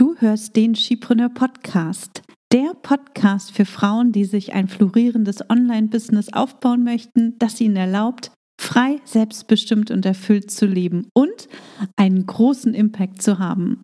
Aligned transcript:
Du 0.00 0.16
hörst 0.16 0.56
den 0.56 0.74
Skipreneur 0.74 1.28
Podcast. 1.28 2.22
Der 2.54 2.72
Podcast 2.72 3.52
für 3.52 3.66
Frauen, 3.66 4.12
die 4.12 4.24
sich 4.24 4.54
ein 4.54 4.66
florierendes 4.66 5.50
Online-Business 5.50 6.32
aufbauen 6.32 6.84
möchten, 6.84 7.38
das 7.38 7.60
ihnen 7.60 7.76
erlaubt, 7.76 8.32
frei, 8.58 8.96
selbstbestimmt 9.04 9.90
und 9.90 10.06
erfüllt 10.06 10.50
zu 10.50 10.64
leben 10.64 11.08
und 11.12 11.48
einen 11.96 12.24
großen 12.24 12.72
Impact 12.72 13.20
zu 13.20 13.38
haben. 13.38 13.82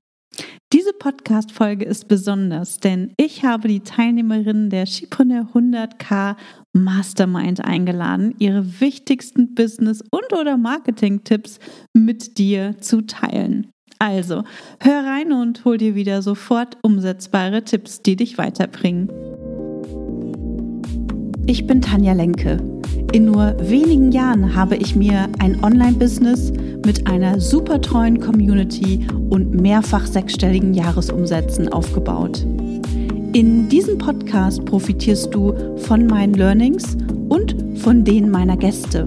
Diese 0.73 0.95
Podcast-Folge 0.95 1.85
ist 1.85 2.09
besonders, 2.09 2.79
denn 2.81 3.13
ich 3.19 3.45
habe 3.45 3.69
die 3.69 3.81
Teilnehmerinnen 3.81 4.71
der 4.71 4.87
Skipreneur 4.87 5.51
100k 5.53 6.37
Mastermind 6.73 7.63
eingeladen, 7.63 8.35
ihre 8.39 8.81
wichtigsten 8.81 9.55
Business- 9.55 10.03
und 10.11 10.33
oder 10.33 10.57
Marketing-Tipps 10.57 11.59
mit 11.93 12.39
dir 12.39 12.81
zu 12.81 13.03
teilen. 13.03 13.71
Also, 13.99 14.43
hör 14.81 15.05
rein 15.05 15.33
und 15.33 15.65
hol 15.65 15.79
dir 15.79 15.95
wieder 15.95 16.21
sofort 16.21 16.77
umsetzbare 16.83 17.65
Tipps, 17.65 18.03
die 18.03 18.17
dich 18.17 18.37
weiterbringen. 18.37 19.11
Ich 21.47 21.67
bin 21.67 21.81
Tanja 21.81 22.13
Lenke. 22.13 22.59
In 23.13 23.27
nur 23.27 23.57
wenigen 23.61 24.13
Jahren 24.13 24.55
habe 24.55 24.77
ich 24.77 24.97
mir 24.97 25.29
ein 25.39 25.63
Online-Business 25.63 26.53
mit 26.85 27.07
einer 27.07 27.41
super 27.41 27.81
treuen 27.81 28.21
Community 28.21 29.07
und 29.31 29.53
mehrfach 29.53 30.07
sechsstelligen 30.07 30.75
Jahresumsätzen 30.75 31.73
aufgebaut. 31.73 32.45
In 33.33 33.69
diesem 33.69 33.97
Podcast 33.97 34.65
profitierst 34.65 35.33
du 35.35 35.55
von 35.79 36.07
meinen 36.07 36.35
Learnings 36.35 36.97
und 37.29 37.57
von 37.79 38.05
denen 38.05 38.31
meiner 38.31 38.57
Gäste. 38.57 39.07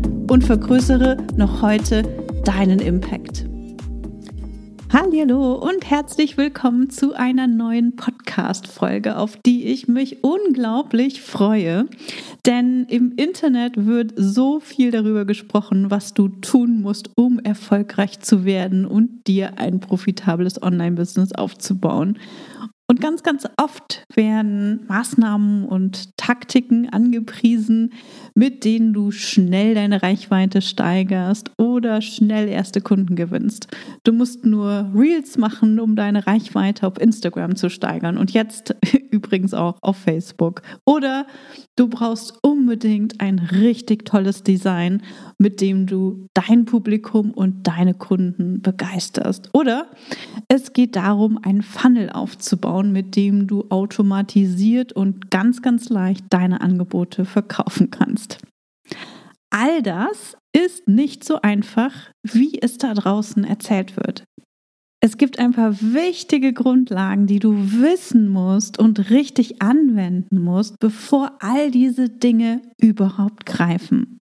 und 0.31 0.45
vergrößere 0.45 1.17
noch 1.35 1.61
heute 1.61 2.03
deinen 2.45 2.79
Impact. 2.79 3.45
Hallo 4.93 5.55
und 5.55 5.89
herzlich 5.89 6.37
willkommen 6.37 6.89
zu 6.89 7.13
einer 7.13 7.47
neuen 7.47 7.97
Podcast 7.97 8.67
Folge, 8.67 9.17
auf 9.17 9.35
die 9.45 9.65
ich 9.65 9.89
mich 9.89 10.23
unglaublich 10.23 11.21
freue, 11.21 11.85
denn 12.45 12.85
im 12.85 13.11
Internet 13.17 13.85
wird 13.85 14.13
so 14.15 14.61
viel 14.61 14.91
darüber 14.91 15.25
gesprochen, 15.25 15.91
was 15.91 16.13
du 16.13 16.29
tun 16.29 16.81
musst, 16.81 17.09
um 17.17 17.39
erfolgreich 17.39 18.21
zu 18.21 18.45
werden 18.45 18.85
und 18.85 19.27
dir 19.27 19.59
ein 19.59 19.81
profitables 19.81 20.63
Online-Business 20.63 21.33
aufzubauen. 21.33 22.17
Und 22.91 22.99
ganz, 22.99 23.23
ganz 23.23 23.47
oft 23.55 24.03
werden 24.13 24.85
Maßnahmen 24.89 25.63
und 25.63 26.17
Taktiken 26.17 26.89
angepriesen, 26.89 27.93
mit 28.33 28.63
denen 28.63 28.93
du 28.93 29.11
schnell 29.11 29.75
deine 29.75 30.03
Reichweite 30.03 30.61
steigerst 30.61 31.51
oder 31.57 32.01
schnell 32.01 32.47
erste 32.47 32.81
Kunden 32.81 33.15
gewinnst. 33.15 33.67
Du 34.03 34.13
musst 34.13 34.45
nur 34.45 34.91
Reels 34.95 35.37
machen, 35.37 35.79
um 35.79 35.95
deine 35.95 36.25
Reichweite 36.27 36.87
auf 36.87 36.99
Instagram 36.99 37.55
zu 37.55 37.69
steigern 37.69 38.17
und 38.17 38.31
jetzt 38.31 38.75
übrigens 39.11 39.53
auch 39.53 39.77
auf 39.81 39.97
Facebook. 39.97 40.61
Oder 40.85 41.27
du 41.75 41.87
brauchst 41.87 42.37
unbedingt 42.41 43.19
ein 43.19 43.39
richtig 43.39 44.05
tolles 44.05 44.43
Design, 44.43 45.01
mit 45.37 45.61
dem 45.61 45.87
du 45.87 46.27
dein 46.33 46.65
Publikum 46.65 47.31
und 47.31 47.67
deine 47.67 47.93
Kunden 47.93 48.61
begeisterst. 48.61 49.49
Oder 49.53 49.87
es 50.47 50.73
geht 50.73 50.95
darum, 50.95 51.39
einen 51.41 51.61
Funnel 51.61 52.09
aufzubauen, 52.09 52.91
mit 52.91 53.15
dem 53.15 53.47
du 53.47 53.65
automatisiert 53.69 54.93
und 54.93 55.31
ganz, 55.31 55.61
ganz 55.61 55.89
leicht 55.89 56.25
deine 56.29 56.61
Angebote 56.61 57.25
verkaufen 57.25 57.89
kannst. 57.89 58.20
All 59.51 59.81
das 59.81 60.37
ist 60.55 60.87
nicht 60.87 61.23
so 61.23 61.41
einfach, 61.41 61.93
wie 62.23 62.59
es 62.61 62.77
da 62.77 62.93
draußen 62.93 63.43
erzählt 63.43 63.97
wird. 63.97 64.23
Es 65.03 65.17
gibt 65.17 65.39
ein 65.39 65.51
paar 65.51 65.81
wichtige 65.81 66.53
Grundlagen, 66.53 67.25
die 67.25 67.39
du 67.39 67.53
wissen 67.81 68.29
musst 68.29 68.77
und 68.77 69.09
richtig 69.09 69.61
anwenden 69.61 70.41
musst, 70.41 70.79
bevor 70.79 71.37
all 71.39 71.71
diese 71.71 72.07
Dinge 72.07 72.61
überhaupt 72.79 73.45
greifen. 73.45 74.19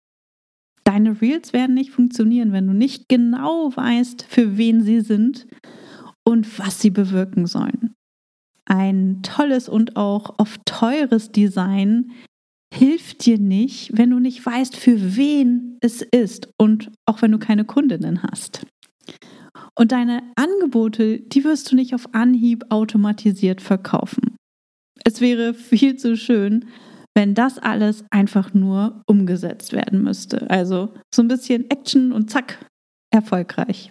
Deine 0.85 1.21
Reels 1.21 1.53
werden 1.53 1.75
nicht 1.75 1.91
funktionieren, 1.91 2.53
wenn 2.53 2.67
du 2.67 2.73
nicht 2.73 3.09
genau 3.09 3.77
weißt, 3.77 4.23
für 4.23 4.57
wen 4.57 4.83
sie 4.83 5.01
sind 5.01 5.47
und 6.25 6.59
was 6.59 6.81
sie 6.81 6.91
bewirken 6.91 7.47
sollen. 7.47 7.95
Ein 8.65 9.23
tolles 9.23 9.69
und 9.69 9.97
auch 9.97 10.39
oft 10.39 10.65
teures 10.65 11.31
Design 11.31 12.12
hilft 12.72 13.26
dir 13.26 13.38
nicht, 13.38 13.91
wenn 13.97 14.10
du 14.10 14.19
nicht 14.19 14.44
weißt, 14.44 14.76
für 14.76 15.16
wen 15.16 15.78
es 15.81 16.03
ist 16.03 16.48
und 16.56 16.91
auch 17.06 17.22
wenn 17.22 17.32
du 17.32 17.38
keine 17.38 17.64
Kundinnen 17.64 18.22
hast. 18.22 18.66
Und 19.75 19.92
deine 19.92 20.22
Angebote, 20.36 21.20
die 21.20 21.44
wirst 21.44 21.70
du 21.70 21.76
nicht 21.76 21.94
auf 21.94 22.14
Anhieb 22.14 22.64
automatisiert 22.70 23.60
verkaufen. 23.60 24.36
Es 25.04 25.20
wäre 25.20 25.54
viel 25.54 25.97
zu 25.97 26.16
schön, 26.16 26.66
wenn 27.16 27.34
das 27.34 27.58
alles 27.58 28.04
einfach 28.10 28.54
nur 28.54 29.02
umgesetzt 29.06 29.72
werden 29.72 30.02
müsste. 30.02 30.48
Also 30.50 30.94
so 31.14 31.22
ein 31.22 31.28
bisschen 31.28 31.69
Action 31.70 32.12
und 32.12 32.31
zack, 32.31 32.64
erfolgreich. 33.10 33.91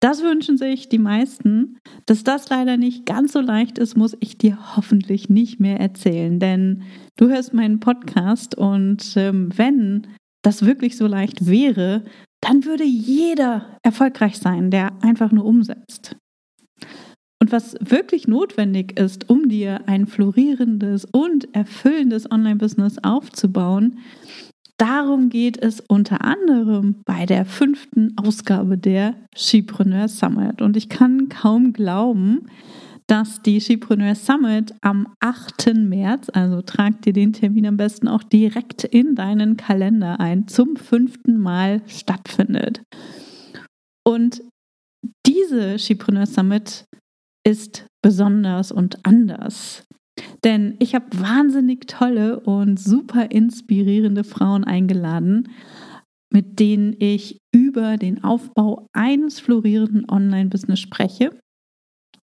Das 0.00 0.22
wünschen 0.22 0.56
sich 0.56 0.88
die 0.88 0.98
meisten. 0.98 1.78
Dass 2.06 2.24
das 2.24 2.48
leider 2.48 2.76
nicht 2.76 3.04
ganz 3.04 3.32
so 3.32 3.40
leicht 3.40 3.78
ist, 3.78 3.96
muss 3.96 4.16
ich 4.20 4.38
dir 4.38 4.76
hoffentlich 4.76 5.28
nicht 5.28 5.60
mehr 5.60 5.78
erzählen, 5.78 6.40
denn 6.40 6.82
du 7.16 7.28
hörst 7.28 7.52
meinen 7.52 7.80
Podcast 7.80 8.54
und 8.56 9.12
ähm, 9.16 9.50
wenn 9.56 10.06
das 10.42 10.64
wirklich 10.64 10.96
so 10.96 11.06
leicht 11.06 11.46
wäre, 11.46 12.04
dann 12.40 12.64
würde 12.64 12.84
jeder 12.84 13.78
erfolgreich 13.82 14.38
sein, 14.38 14.70
der 14.70 14.90
einfach 15.02 15.32
nur 15.32 15.44
umsetzt. 15.44 16.16
Und 17.42 17.52
was 17.52 17.74
wirklich 17.80 18.26
notwendig 18.26 18.98
ist, 18.98 19.28
um 19.28 19.48
dir 19.48 19.86
ein 19.86 20.06
florierendes 20.06 21.06
und 21.06 21.54
erfüllendes 21.54 22.30
Online-Business 22.30 22.98
aufzubauen, 23.02 23.98
Darum 24.80 25.28
geht 25.28 25.62
es 25.62 25.80
unter 25.80 26.24
anderem 26.24 27.02
bei 27.04 27.26
der 27.26 27.44
fünften 27.44 28.16
Ausgabe 28.16 28.78
der 28.78 29.14
Skipreneur 29.36 30.08
Summit. 30.08 30.62
Und 30.62 30.74
ich 30.74 30.88
kann 30.88 31.28
kaum 31.28 31.74
glauben, 31.74 32.46
dass 33.06 33.42
die 33.42 33.60
Skipreneur 33.60 34.14
Summit 34.14 34.72
am 34.80 35.14
8. 35.20 35.74
März, 35.74 36.30
also 36.32 36.62
trag 36.62 37.02
dir 37.02 37.12
den 37.12 37.34
Termin 37.34 37.66
am 37.66 37.76
besten 37.76 38.08
auch 38.08 38.22
direkt 38.22 38.84
in 38.84 39.16
deinen 39.16 39.58
Kalender 39.58 40.18
ein, 40.18 40.48
zum 40.48 40.76
fünften 40.76 41.38
Mal 41.38 41.82
stattfindet. 41.86 42.80
Und 44.02 44.42
diese 45.26 45.78
Skipreneur 45.78 46.24
Summit 46.24 46.86
ist 47.46 47.84
besonders 48.02 48.72
und 48.72 49.04
anders. 49.04 49.84
Denn 50.44 50.76
ich 50.78 50.94
habe 50.94 51.06
wahnsinnig 51.12 51.86
tolle 51.86 52.40
und 52.40 52.78
super 52.78 53.30
inspirierende 53.30 54.24
Frauen 54.24 54.64
eingeladen, 54.64 55.50
mit 56.32 56.58
denen 56.60 56.94
ich 56.98 57.38
über 57.54 57.96
den 57.96 58.24
Aufbau 58.24 58.86
eines 58.92 59.40
florierenden 59.40 60.08
Online-Business 60.08 60.80
spreche. 60.80 61.38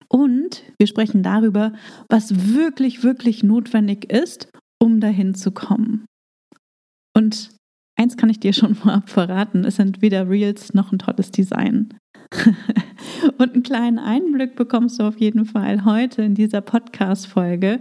Und 0.09 0.63
wir 0.79 0.87
sprechen 0.87 1.21
darüber, 1.21 1.73
was 2.07 2.53
wirklich, 2.53 3.03
wirklich 3.03 3.43
notwendig 3.43 4.09
ist, 4.11 4.49
um 4.81 5.01
dahin 5.01 5.33
zu 5.33 5.51
kommen. 5.51 6.05
Und 7.15 7.49
eins 7.99 8.15
kann 8.15 8.29
ich 8.29 8.39
dir 8.39 8.53
schon 8.53 8.75
vorab 8.75 9.09
verraten, 9.09 9.65
es 9.65 9.75
sind 9.75 10.01
weder 10.01 10.29
Reels 10.29 10.73
noch 10.73 10.91
ein 10.91 10.99
tolles 10.99 11.31
Design. 11.31 11.89
Und 13.37 13.53
einen 13.53 13.63
kleinen 13.63 13.99
Einblick 13.99 14.55
bekommst 14.55 14.99
du 14.99 15.03
auf 15.03 15.17
jeden 15.19 15.45
Fall 15.45 15.85
heute 15.85 16.21
in 16.21 16.35
dieser 16.35 16.61
Podcast-Folge. 16.61 17.79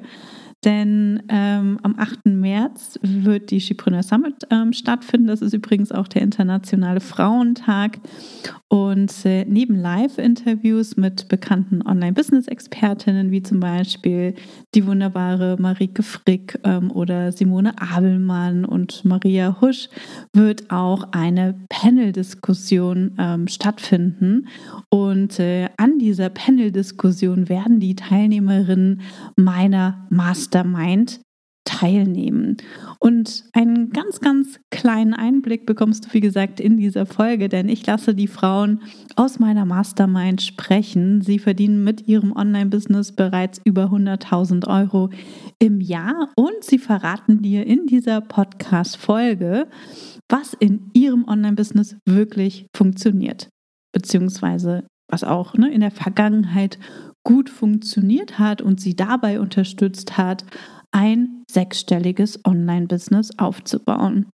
Denn 0.65 1.23
ähm, 1.29 1.79
am 1.83 1.95
8. 1.99 2.27
März 2.27 2.99
wird 3.03 3.51
die 3.51 3.61
Skipreneur 3.61 4.03
Summit 4.03 4.35
ähm, 4.51 4.73
stattfinden. 4.73 5.29
Das 5.29 5.43
ist 5.43 5.53
übrigens 5.53 5.93
auch 5.93 6.09
der 6.09 6.23
internationale 6.23 7.01
Frauentag. 7.01 7.99
Und 8.69 9.25
äh, 9.25 9.45
neben 9.45 9.77
Live-Interviews 9.77 10.97
mit 10.97 11.29
bekannten 11.29 11.87
Online-Business-Expertinnen, 11.87 13.31
wie 13.31 13.43
zum 13.43 13.61
Beispiel 13.61 14.35
die 14.75 14.85
wunderbare 14.87 15.57
Marike 15.61 16.03
Frick 16.03 16.59
ähm, 16.65 16.91
oder 16.91 17.31
Simone 17.31 17.81
Abelmann 17.81 18.65
und 18.65 19.05
Maria 19.05 19.61
Husch, 19.61 19.89
wird 20.33 20.73
auch 20.73 21.13
eine 21.13 21.55
Panel-Diskussion 21.69 23.15
ähm, 23.19 23.47
stattfinden. 23.47 24.49
Und 24.91 25.39
äh, 25.39 25.69
an 25.77 26.01
dieser 26.01 26.29
Panel-Diskussion 26.29 27.49
werden 27.49 27.79
die 27.79 27.95
Teilnehmerinnen 27.95 29.03
meiner 29.37 30.09
Mastermind 30.47 31.21
teilnehmen. 31.65 32.59
Und 33.01 33.45
einen 33.53 33.91
ganz, 33.91 34.21
ganz 34.21 34.61
kleinen 34.71 35.15
Einblick 35.15 35.67
bekommst 35.67 36.07
du, 36.07 36.15
wie 36.15 36.21
gesagt, 36.21 36.61
in 36.61 36.77
dieser 36.77 37.07
Folge, 37.07 37.49
denn 37.49 37.69
ich 37.69 37.85
lasse 37.85 38.15
die 38.15 38.29
Frauen 38.29 38.83
aus 39.17 39.41
meiner 39.41 39.65
Mastermind 39.65 40.41
sprechen. 40.41 41.23
Sie 41.23 41.41
verdienen 41.41 41.83
mit 41.83 42.07
ihrem 42.07 42.31
Online-Business 42.31 43.17
bereits 43.17 43.61
über 43.65 43.87
100.000 43.87 44.69
Euro 44.69 45.11
im 45.59 45.81
Jahr 45.81 46.31
und 46.37 46.63
sie 46.63 46.79
verraten 46.79 47.43
dir 47.43 47.67
in 47.67 47.87
dieser 47.87 48.21
Podcast-Folge, 48.21 49.67
was 50.29 50.55
in 50.55 50.91
ihrem 50.95 51.27
Online-Business 51.27 51.97
wirklich 52.07 52.67
funktioniert, 52.77 53.49
beziehungsweise 53.93 54.85
was 55.09 55.25
auch 55.25 55.55
ne, 55.55 55.73
in 55.73 55.81
der 55.81 55.91
Vergangenheit 55.91 56.79
gut 57.27 57.51
funktioniert 57.51 58.39
hat 58.39 58.63
und 58.63 58.81
sie 58.81 58.95
dabei 58.95 59.41
unterstützt 59.41 60.17
hat, 60.17 60.45
ein 60.93 61.43
sechsstelliges 61.51 62.45
Online-Business 62.45 63.33
aufzubauen. 63.37 64.31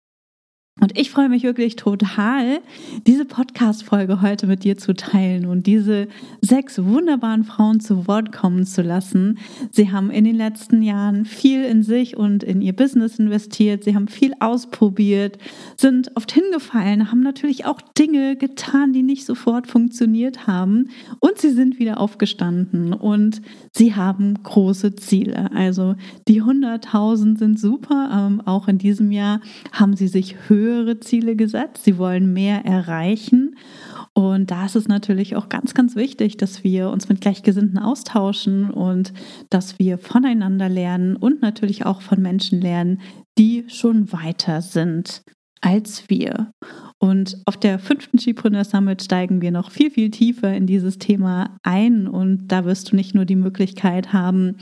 Und 0.81 0.98
ich 0.98 1.12
freue 1.12 1.28
mich 1.28 1.44
wirklich 1.44 1.76
total, 1.76 2.62
diese 3.06 3.26
Podcast-Folge 3.26 4.22
heute 4.22 4.48
mit 4.48 4.64
dir 4.64 4.78
zu 4.78 4.94
teilen 4.94 5.46
und 5.46 5.68
diese 5.68 6.08
sechs 6.42 6.81
wunderbaren 6.81 7.44
Frauen 7.44 7.81
zu 7.81 8.08
Wort 8.08 8.31
kommen 8.31 8.66
zu 8.66 8.81
lassen. 8.81 9.40
Sie 9.72 9.92
haben 9.92 10.10
in 10.10 10.24
den 10.24 10.36
letzten 10.36 10.81
Jahren 10.81 11.26
viel 11.26 11.64
in 11.66 11.84
sich 11.84 12.16
und 12.16 12.44
in 12.44 12.62
ihr 12.62 12.74
Business 12.74 13.20
investiert. 13.20 13.84
Sie 13.84 13.94
haben 13.94 14.08
viel 14.08 14.34
ausprobiert, 14.40 15.38
sind 15.76 16.16
oft 16.16 16.31
hingefallen, 16.31 17.12
haben 17.12 17.22
natürlich 17.22 17.66
auch 17.66 17.81
Dinge 17.81 18.38
getan, 18.38 18.94
die 18.94 19.04
nicht 19.04 19.26
sofort 19.26 19.68
funktioniert 19.68 20.48
haben. 20.48 20.90
Und 21.20 21.40
sie 21.40 21.52
sind 21.52 21.80
wieder 21.80 22.00
aufgestanden 22.00 22.94
und 22.94 23.42
sie 23.74 23.96
haben 23.96 24.42
große 24.44 24.96
Ziele. 24.96 25.52
Also 25.54 25.96
die 26.30 26.42
100.000 26.42 27.38
sind 27.38 27.60
super. 27.60 28.10
Ähm, 28.14 28.42
auch 28.46 28.70
in 28.70 28.78
diesem 28.78 29.12
Jahr 29.12 29.42
haben 29.74 29.96
sie 29.96 30.08
sich 30.08 30.36
höher 30.48 30.69
höhere 30.69 31.00
Ziele 31.00 31.36
gesetzt, 31.36 31.83
sie 31.83 31.98
wollen 31.98 32.33
mehr 32.33 32.66
erreichen. 32.66 33.56
Und 34.13 34.51
da 34.51 34.66
ist 34.66 34.75
es 34.75 34.88
natürlich 34.88 35.36
auch 35.36 35.50
ganz, 35.50 35.74
ganz 35.74 35.95
wichtig, 35.95 36.38
dass 36.38 36.63
wir 36.63 36.89
uns 36.89 37.10
mit 37.10 37.21
Gleichgesinnten 37.21 37.77
austauschen 37.77 38.69
und 38.69 39.13
dass 39.50 39.80
wir 39.80 39.98
voneinander 39.98 40.69
lernen 40.69 41.16
und 41.16 41.42
natürlich 41.42 41.86
auch 41.86 42.01
von 42.01 42.21
Menschen 42.21 42.62
lernen, 42.62 43.01
die 43.38 43.66
schon 43.68 44.12
weiter 44.12 44.62
sind 44.62 45.24
als 45.62 46.10
wir. 46.10 46.51
Und 47.00 47.38
auf 47.45 47.57
der 47.57 47.80
fünften 47.80 48.19
Skipreneur 48.19 48.66
Summit 48.66 49.01
steigen 49.01 49.42
wir 49.42 49.51
noch 49.51 49.71
viel, 49.71 49.89
viel 49.89 50.12
tiefer 50.12 50.54
in 50.54 50.68
dieses 50.68 50.98
Thema 50.98 51.57
ein. 51.63 52.07
Und 52.07 52.48
da 52.48 52.66
wirst 52.66 52.92
du 52.92 52.95
nicht 52.95 53.16
nur 53.16 53.25
die 53.25 53.38
Möglichkeit 53.38 54.12
haben, 54.12 54.57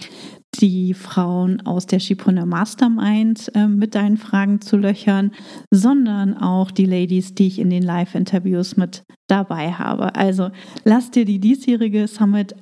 die 0.57 0.93
Frauen 0.93 1.65
aus 1.65 1.85
der 1.85 1.99
Skipreneur 1.99 2.45
Mastermind 2.45 3.51
äh, 3.55 3.67
mit 3.67 3.95
deinen 3.95 4.17
Fragen 4.17 4.61
zu 4.61 4.77
löchern, 4.77 5.31
sondern 5.71 6.35
auch 6.35 6.71
die 6.71 6.85
Ladies, 6.85 7.33
die 7.35 7.47
ich 7.47 7.59
in 7.59 7.69
den 7.69 7.83
Live-Interviews 7.83 8.77
mit 8.77 9.03
dabei 9.27 9.71
habe. 9.71 10.15
Also 10.15 10.49
lass 10.83 11.11
dir 11.11 11.25
die 11.25 11.39
diesjährige 11.39 12.07
Summit 12.07 12.55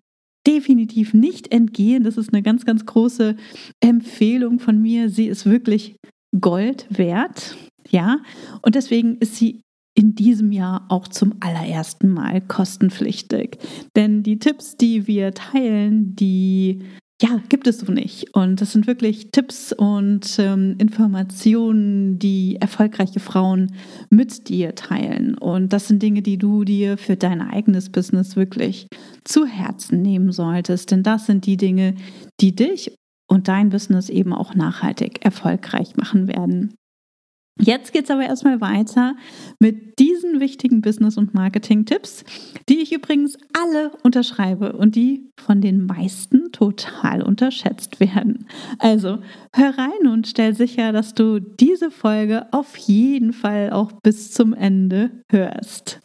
definitiv 0.45 1.13
nicht 1.13 1.51
entgehen. 1.51 2.03
Das 2.03 2.17
ist 2.17 2.33
eine 2.33 2.43
ganz, 2.43 2.65
ganz 2.65 2.85
große 2.85 3.35
Empfehlung 3.79 4.59
von 4.59 4.81
mir. 4.81 5.09
Sie 5.09 5.27
ist 5.27 5.45
wirklich 5.45 5.95
Gold 6.39 6.85
wert. 6.89 7.57
Ja, 7.89 8.17
und 8.61 8.75
deswegen 8.75 9.17
ist 9.17 9.35
sie 9.35 9.61
in 9.97 10.13
diesem 10.13 10.51
Jahr 10.51 10.85
auch 10.89 11.07
zum 11.07 11.35
allerersten 11.39 12.09
Mal 12.09 12.41
kostenpflichtig. 12.41 13.57
Denn 13.95 14.23
die 14.23 14.39
Tipps, 14.39 14.75
die 14.75 15.07
wir 15.07 15.33
teilen, 15.33 16.15
die 16.15 16.83
ja, 17.21 17.41
gibt 17.47 17.67
es 17.67 17.79
so 17.79 17.91
nicht. 17.91 18.35
Und 18.35 18.59
das 18.59 18.73
sind 18.73 18.87
wirklich 18.87 19.31
Tipps 19.31 19.71
und 19.71 20.35
ähm, 20.37 20.75
Informationen, 20.79 22.19
die 22.19 22.57
erfolgreiche 22.59 23.21
Frauen 23.21 23.73
mit 24.09 24.49
dir 24.49 24.75
teilen. 24.75 25.37
Und 25.37 25.71
das 25.71 25.87
sind 25.87 26.03
Dinge, 26.03 26.21
die 26.21 26.37
du 26.37 26.65
dir 26.65 26.97
für 26.97 27.15
dein 27.15 27.41
eigenes 27.41 27.89
Business 27.89 28.35
wirklich 28.35 28.87
zu 29.23 29.45
Herzen 29.45 30.01
nehmen 30.01 30.33
solltest. 30.33 30.91
Denn 30.91 31.03
das 31.03 31.25
sind 31.25 31.45
die 31.45 31.57
Dinge, 31.57 31.95
die 32.41 32.53
dich 32.53 32.93
und 33.27 33.47
dein 33.47 33.69
Business 33.69 34.09
eben 34.09 34.33
auch 34.33 34.53
nachhaltig 34.53 35.23
erfolgreich 35.23 35.95
machen 35.95 36.27
werden. 36.27 36.75
Jetzt 37.57 37.93
geht 37.93 38.03
es 38.03 38.11
aber 38.11 38.23
erstmal 38.23 38.59
weiter 38.59 39.15
mit 39.59 39.97
diesen 39.97 40.41
wichtigen 40.41 40.81
Business- 40.81 41.17
und 41.17 41.33
Marketing-Tipps, 41.33 42.25
die 42.67 42.79
ich 42.79 42.91
übrigens 42.91 43.37
alle 43.53 43.91
unterschreibe 44.03 44.73
und 44.73 44.95
die 44.95 45.31
von 45.37 45.61
den 45.61 45.85
meisten 45.85 46.51
total 46.51 47.21
unterschätzt 47.21 48.01
werden. 48.01 48.47
Also 48.79 49.19
hör 49.53 49.77
rein 49.77 50.07
und 50.07 50.27
stell 50.27 50.53
sicher, 50.53 50.91
dass 50.91 51.13
du 51.13 51.39
diese 51.39 51.91
Folge 51.91 52.47
auf 52.51 52.75
jeden 52.75 53.31
Fall 53.31 53.71
auch 53.71 53.93
bis 54.03 54.31
zum 54.31 54.53
Ende 54.53 55.23
hörst. 55.29 56.01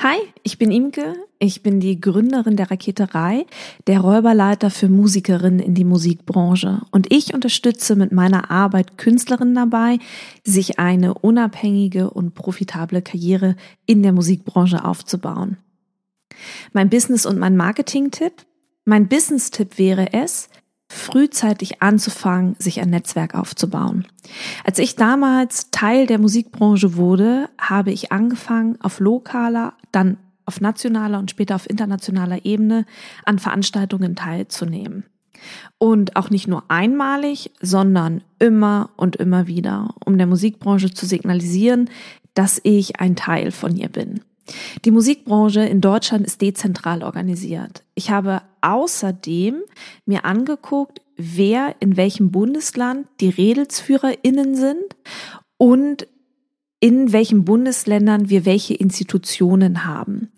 Hi, 0.00 0.16
ich 0.42 0.58
bin 0.58 0.70
Imke. 0.70 1.14
Ich 1.38 1.62
bin 1.62 1.80
die 1.80 1.98
Gründerin 2.00 2.56
der 2.56 2.70
Raketerei, 2.70 3.46
der 3.86 4.00
Räuberleiter 4.00 4.68
für 4.70 4.88
Musikerinnen 4.88 5.60
in 5.60 5.74
die 5.74 5.84
Musikbranche. 5.84 6.82
Und 6.90 7.10
ich 7.12 7.32
unterstütze 7.32 7.96
mit 7.96 8.12
meiner 8.12 8.50
Arbeit 8.50 8.98
Künstlerinnen 8.98 9.54
dabei, 9.54 9.98
sich 10.42 10.78
eine 10.78 11.14
unabhängige 11.14 12.10
und 12.10 12.34
profitable 12.34 13.02
Karriere 13.02 13.56
in 13.86 14.02
der 14.02 14.12
Musikbranche 14.12 14.84
aufzubauen. 14.84 15.56
Mein 16.72 16.90
Business- 16.90 17.26
und 17.26 17.38
mein 17.38 17.56
Marketing-Tipp? 17.56 18.44
Mein 18.84 19.08
Business-Tipp 19.08 19.78
wäre 19.78 20.12
es, 20.12 20.50
frühzeitig 20.94 21.82
anzufangen, 21.82 22.54
sich 22.58 22.80
ein 22.80 22.90
Netzwerk 22.90 23.34
aufzubauen. 23.34 24.06
Als 24.64 24.78
ich 24.78 24.96
damals 24.96 25.70
Teil 25.70 26.06
der 26.06 26.18
Musikbranche 26.18 26.96
wurde, 26.96 27.50
habe 27.58 27.90
ich 27.90 28.12
angefangen, 28.12 28.80
auf 28.80 29.00
lokaler, 29.00 29.74
dann 29.92 30.18
auf 30.46 30.60
nationaler 30.60 31.18
und 31.18 31.30
später 31.30 31.56
auf 31.56 31.68
internationaler 31.68 32.44
Ebene 32.44 32.86
an 33.24 33.38
Veranstaltungen 33.38 34.14
teilzunehmen. 34.14 35.04
Und 35.78 36.16
auch 36.16 36.30
nicht 36.30 36.46
nur 36.46 36.64
einmalig, 36.68 37.50
sondern 37.60 38.22
immer 38.38 38.90
und 38.96 39.16
immer 39.16 39.46
wieder, 39.46 39.94
um 40.04 40.16
der 40.16 40.26
Musikbranche 40.26 40.92
zu 40.92 41.06
signalisieren, 41.06 41.90
dass 42.34 42.60
ich 42.62 43.00
ein 43.00 43.16
Teil 43.16 43.50
von 43.50 43.76
ihr 43.76 43.88
bin. 43.88 44.20
Die 44.84 44.90
Musikbranche 44.90 45.60
in 45.60 45.80
Deutschland 45.80 46.26
ist 46.26 46.40
dezentral 46.40 47.02
organisiert. 47.02 47.82
Ich 47.94 48.10
habe 48.10 48.42
außerdem 48.60 49.62
mir 50.06 50.24
angeguckt, 50.24 51.00
wer 51.16 51.76
in 51.80 51.96
welchem 51.96 52.30
Bundesland 52.30 53.06
die 53.20 53.30
RedelsführerInnen 53.30 54.54
sind 54.54 54.96
und 55.56 56.06
in 56.80 57.12
welchen 57.12 57.44
Bundesländern 57.44 58.28
wir 58.28 58.44
welche 58.44 58.74
Institutionen 58.74 59.84
haben. 59.84 60.32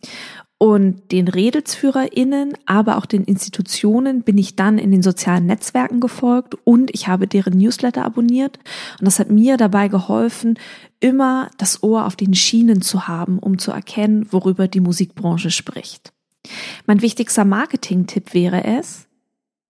Und 0.59 1.13
den 1.13 1.29
RedelsführerInnen, 1.29 2.55
aber 2.65 2.97
auch 2.97 3.05
den 3.05 3.25
Institutionen 3.25 4.23
bin 4.23 4.39
ich 4.39 4.57
dann 4.57 4.79
in 4.79 4.91
den 4.91 5.03
sozialen 5.03 5.45
Netzwerken 5.45 6.01
gefolgt 6.01 6.57
und 6.65 6.91
ich 6.95 7.09
habe 7.09 7.27
deren 7.27 7.59
Newsletter 7.59 8.07
abonniert. 8.07 8.59
Und 8.99 9.05
das 9.05 9.19
hat 9.19 9.31
mir 9.31 9.59
dabei 9.59 9.89
geholfen, 9.89 10.59
immer 10.99 11.51
das 11.59 11.83
Ohr 11.83 12.07
auf 12.07 12.17
den 12.17 12.33
Schienen 12.33 12.81
zu 12.81 13.07
haben, 13.07 13.39
um 13.39 13.59
zu 13.59 13.71
erkennen, 13.71 14.29
worüber 14.31 14.67
die 14.67 14.81
Musikbranche 14.81 15.51
spricht. 15.51 16.15
Mein 16.87 17.03
wichtigster 17.03 17.45
Marketing-Tipp 17.45 18.33
wäre 18.33 18.65
es, 18.65 19.06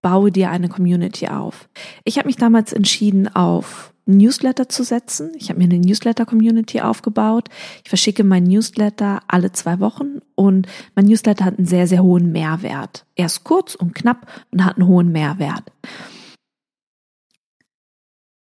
baue 0.07 0.31
dir 0.31 0.51
eine 0.51 0.69
Community 0.69 1.27
auf. 1.27 1.69
Ich 2.05 2.17
habe 2.17 2.29
mich 2.29 2.37
damals 2.37 2.73
entschieden, 2.73 3.27
auf 3.27 3.93
Newsletter 4.05 4.69
zu 4.69 4.85
setzen. 4.85 5.33
Ich 5.37 5.49
habe 5.49 5.59
mir 5.59 5.65
eine 5.65 5.81
Newsletter-Community 5.81 6.81
aufgebaut. 6.81 7.49
Ich 7.83 7.89
verschicke 7.89 8.23
mein 8.23 8.45
Newsletter 8.45 9.19
alle 9.27 9.51
zwei 9.51 9.81
Wochen 9.81 10.21
und 10.37 10.69
mein 10.95 11.07
Newsletter 11.07 11.45
hat 11.45 11.59
einen 11.59 11.67
sehr, 11.67 11.89
sehr 11.89 12.05
hohen 12.05 12.31
Mehrwert. 12.31 13.05
Er 13.17 13.27
ist 13.27 13.43
kurz 13.43 13.75
und 13.75 13.97
knapp 13.97 14.31
und 14.53 14.65
hat 14.65 14.77
einen 14.77 14.87
hohen 14.87 15.11
Mehrwert. 15.11 15.65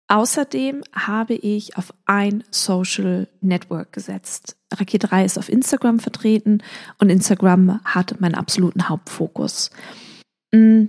Außerdem 0.09 0.83
habe 0.91 1.35
ich 1.35 1.77
auf 1.77 1.93
ein 2.05 2.43
Social 2.51 3.29
Network 3.39 3.93
gesetzt. 3.93 4.57
Rakete 4.73 5.07
3 5.07 5.23
ist 5.23 5.37
auf 5.37 5.47
Instagram 5.47 5.99
vertreten 5.99 6.61
und 6.99 7.09
Instagram 7.09 7.79
hat 7.85 8.19
meinen 8.19 8.35
absoluten 8.35 8.89
Hauptfokus. 8.89 9.71
Mm, 10.51 10.87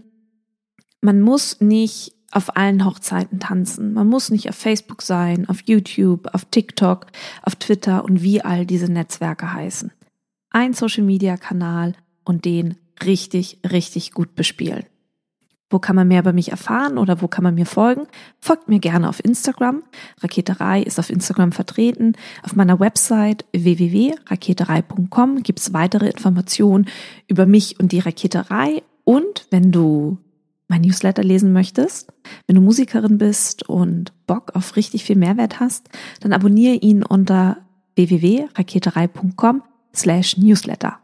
man 1.06 1.20
muss 1.20 1.60
nicht 1.60 2.12
auf 2.32 2.56
allen 2.56 2.84
Hochzeiten 2.84 3.38
tanzen. 3.38 3.94
Man 3.94 4.08
muss 4.08 4.30
nicht 4.30 4.48
auf 4.48 4.56
Facebook 4.56 5.02
sein, 5.02 5.48
auf 5.48 5.60
YouTube, 5.64 6.26
auf 6.34 6.44
TikTok, 6.46 7.06
auf 7.42 7.54
Twitter 7.54 8.04
und 8.04 8.22
wie 8.22 8.42
all 8.42 8.66
diese 8.66 8.90
Netzwerke 8.90 9.52
heißen. 9.52 9.92
Ein 10.50 10.74
Social-Media-Kanal 10.74 11.94
und 12.24 12.44
den 12.44 12.74
richtig, 13.04 13.60
richtig 13.70 14.10
gut 14.12 14.34
bespielen. 14.34 14.84
Wo 15.70 15.78
kann 15.78 15.94
man 15.96 16.08
mehr 16.08 16.20
über 16.20 16.32
mich 16.32 16.50
erfahren 16.50 16.98
oder 16.98 17.22
wo 17.22 17.28
kann 17.28 17.44
man 17.44 17.54
mir 17.54 17.66
folgen? 17.66 18.08
Folgt 18.40 18.68
mir 18.68 18.80
gerne 18.80 19.08
auf 19.08 19.24
Instagram. 19.24 19.84
Raketerei 20.20 20.82
ist 20.82 20.98
auf 20.98 21.10
Instagram 21.10 21.52
vertreten. 21.52 22.14
Auf 22.42 22.56
meiner 22.56 22.80
Website 22.80 23.44
www.raketerei.com 23.52 25.42
gibt 25.44 25.60
es 25.60 25.72
weitere 25.72 26.08
Informationen 26.08 26.86
über 27.28 27.46
mich 27.46 27.78
und 27.78 27.92
die 27.92 28.00
Raketerei. 28.00 28.82
Und 29.04 29.46
wenn 29.50 29.70
du 29.70 30.18
mein 30.68 30.82
Newsletter 30.82 31.22
lesen 31.22 31.52
möchtest, 31.52 32.12
wenn 32.46 32.56
du 32.56 32.62
Musikerin 32.62 33.18
bist 33.18 33.68
und 33.68 34.12
Bock 34.26 34.54
auf 34.54 34.76
richtig 34.76 35.04
viel 35.04 35.16
Mehrwert 35.16 35.60
hast, 35.60 35.88
dann 36.20 36.32
abonniere 36.32 36.74
ihn 36.74 37.02
unter 37.02 37.58
www.raketerei.com 37.94 39.62
slash 39.94 40.36
newsletter. 40.36 40.98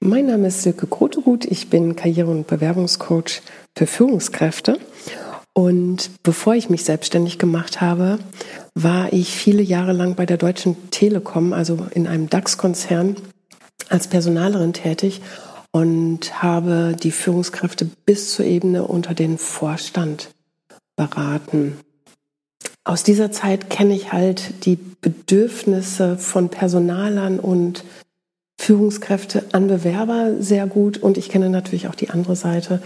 Mein 0.00 0.26
Name 0.26 0.48
ist 0.48 0.62
Silke 0.62 0.86
Grotegut. 0.86 1.44
Ich 1.44 1.70
bin 1.70 1.94
Karriere- 1.94 2.30
und 2.30 2.48
Bewerbungscoach 2.48 3.42
für 3.76 3.86
Führungskräfte. 3.86 4.80
Und 5.54 6.10
bevor 6.22 6.54
ich 6.54 6.70
mich 6.70 6.84
selbstständig 6.84 7.38
gemacht 7.38 7.80
habe, 7.80 8.18
war 8.74 9.12
ich 9.12 9.36
viele 9.36 9.62
Jahre 9.62 9.92
lang 9.92 10.16
bei 10.16 10.26
der 10.26 10.38
Deutschen 10.38 10.90
Telekom, 10.90 11.52
also 11.52 11.86
in 11.92 12.06
einem 12.06 12.28
DAX-Konzern, 12.28 13.16
als 13.90 14.08
Personalerin 14.08 14.72
tätig 14.72 15.20
und 15.72 16.42
habe 16.42 16.94
die 17.02 17.10
Führungskräfte 17.10 17.86
bis 18.06 18.34
zur 18.34 18.44
Ebene 18.44 18.86
unter 18.86 19.14
den 19.14 19.38
Vorstand 19.38 20.30
beraten. 20.96 21.78
Aus 22.84 23.02
dieser 23.02 23.32
Zeit 23.32 23.70
kenne 23.70 23.94
ich 23.94 24.12
halt 24.12 24.66
die 24.66 24.78
Bedürfnisse 25.00 26.18
von 26.18 26.50
Personalern 26.50 27.40
und 27.40 27.84
Führungskräfte 28.60 29.44
an 29.52 29.66
Bewerber 29.66 30.34
sehr 30.38 30.66
gut 30.66 30.98
und 30.98 31.16
ich 31.16 31.28
kenne 31.28 31.48
natürlich 31.48 31.88
auch 31.88 31.94
die 31.94 32.10
andere 32.10 32.36
Seite, 32.36 32.80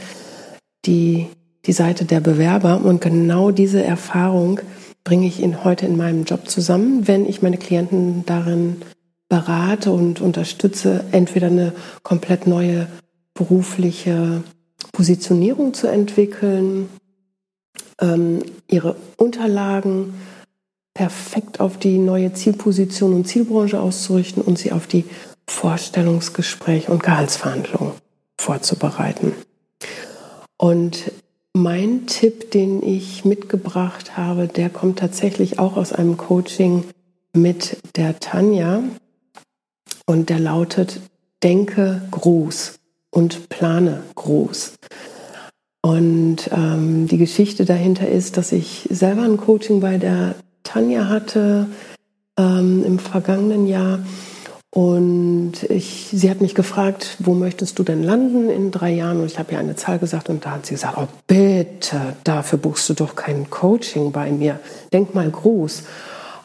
die, 0.87 1.26
die 1.66 1.73
Seite 1.73 2.05
der 2.05 2.21
Bewerber 2.21 2.81
und 2.83 3.00
genau 3.00 3.50
diese 3.50 3.83
Erfahrung 3.83 4.61
bringe 5.05 5.26
ich 5.26 5.43
in, 5.43 5.64
heute 5.64 5.87
in 5.87 5.97
meinem 5.97 6.25
Job 6.25 6.49
zusammen, 6.49 7.07
wenn 7.07 7.26
ich 7.26 7.43
meine 7.43 7.59
Klienten 7.59 8.25
darin 8.26 8.83
berate 9.28 9.90
und 9.90 10.21
unterstütze, 10.21 11.04
entweder 11.12 11.49
eine 11.49 11.73
komplett 12.02 12.47
neue 12.47 12.87
berufliche 13.35 14.42
Positionierung 14.92 15.75
zu 15.75 15.88
entwickeln, 15.88 16.88
ähm, 18.00 18.42
ihre 18.68 18.97
Unterlagen 19.16 20.14
perfekt 20.95 21.61
auf 21.61 21.78
die 21.78 21.99
neue 21.99 22.33
Zielposition 22.33 23.12
und 23.12 23.28
Zielbranche 23.28 23.80
auszurichten 23.80 24.42
und 24.42 24.59
sie 24.59 24.73
auf 24.73 24.87
die 24.87 25.04
Vorstellungsgespräch 25.49 26.88
und 26.88 27.02
Gehaltsverhandlungen 27.02 27.92
vorzubereiten. 28.38 29.33
Und 30.56 31.12
mein 31.52 32.06
Tipp, 32.06 32.50
den 32.50 32.83
ich 32.83 33.25
mitgebracht 33.25 34.16
habe, 34.16 34.49
der 34.49 34.71
kommt 34.71 34.99
tatsächlich 34.99 35.59
auch 35.59 35.76
aus 35.76 35.92
einem 35.92 36.16
Coaching 36.16 36.85
mit 37.35 37.78
der 37.97 38.18
Tanja 38.18 38.83
und 40.07 40.31
der 40.31 40.39
lautet, 40.39 41.01
denke 41.43 42.03
groß 42.11 42.79
und 43.11 43.49
plane 43.49 44.03
groß. 44.15 44.75
Und 45.83 46.51
ähm, 46.51 47.07
die 47.07 47.19
Geschichte 47.19 47.65
dahinter 47.65 48.09
ist, 48.09 48.37
dass 48.37 48.53
ich 48.53 48.89
selber 48.91 49.23
ein 49.23 49.37
Coaching 49.37 49.81
bei 49.81 49.99
der 49.99 50.35
Tanja 50.65 51.09
hatte 51.09 51.69
ähm, 52.37 52.85
im 52.85 52.99
vergangenen 52.99 53.67
Jahr 53.67 54.01
und 54.77 55.63
ich, 55.71 56.09
sie 56.13 56.29
hat 56.29 56.43
mich 56.43 56.55
gefragt, 56.55 57.17
wo 57.21 57.33
möchtest 57.33 57.79
du 57.79 57.83
denn 57.83 58.03
landen 58.03 58.51
in 58.51 58.71
drei 58.71 58.91
Jahren? 58.91 59.21
Und 59.21 59.27
ich 59.27 59.39
habe 59.39 59.53
ihr 59.53 59.59
eine 59.59 59.75
Zahl 59.75 59.99
gesagt 59.99 60.29
und 60.29 60.45
da 60.45 60.51
hat 60.51 60.67
sie 60.67 60.75
gesagt, 60.75 60.99
oh 60.99 61.09
bitte, 61.27 62.15
dafür 62.25 62.59
buchst 62.59 62.87
du 62.91 62.93
doch 62.93 63.17
kein 63.17 63.49
Coaching 63.49 64.13
bei 64.13 64.31
mir. 64.31 64.61
Denk 64.93 65.15
mal 65.15 65.31
groß. 65.31 65.85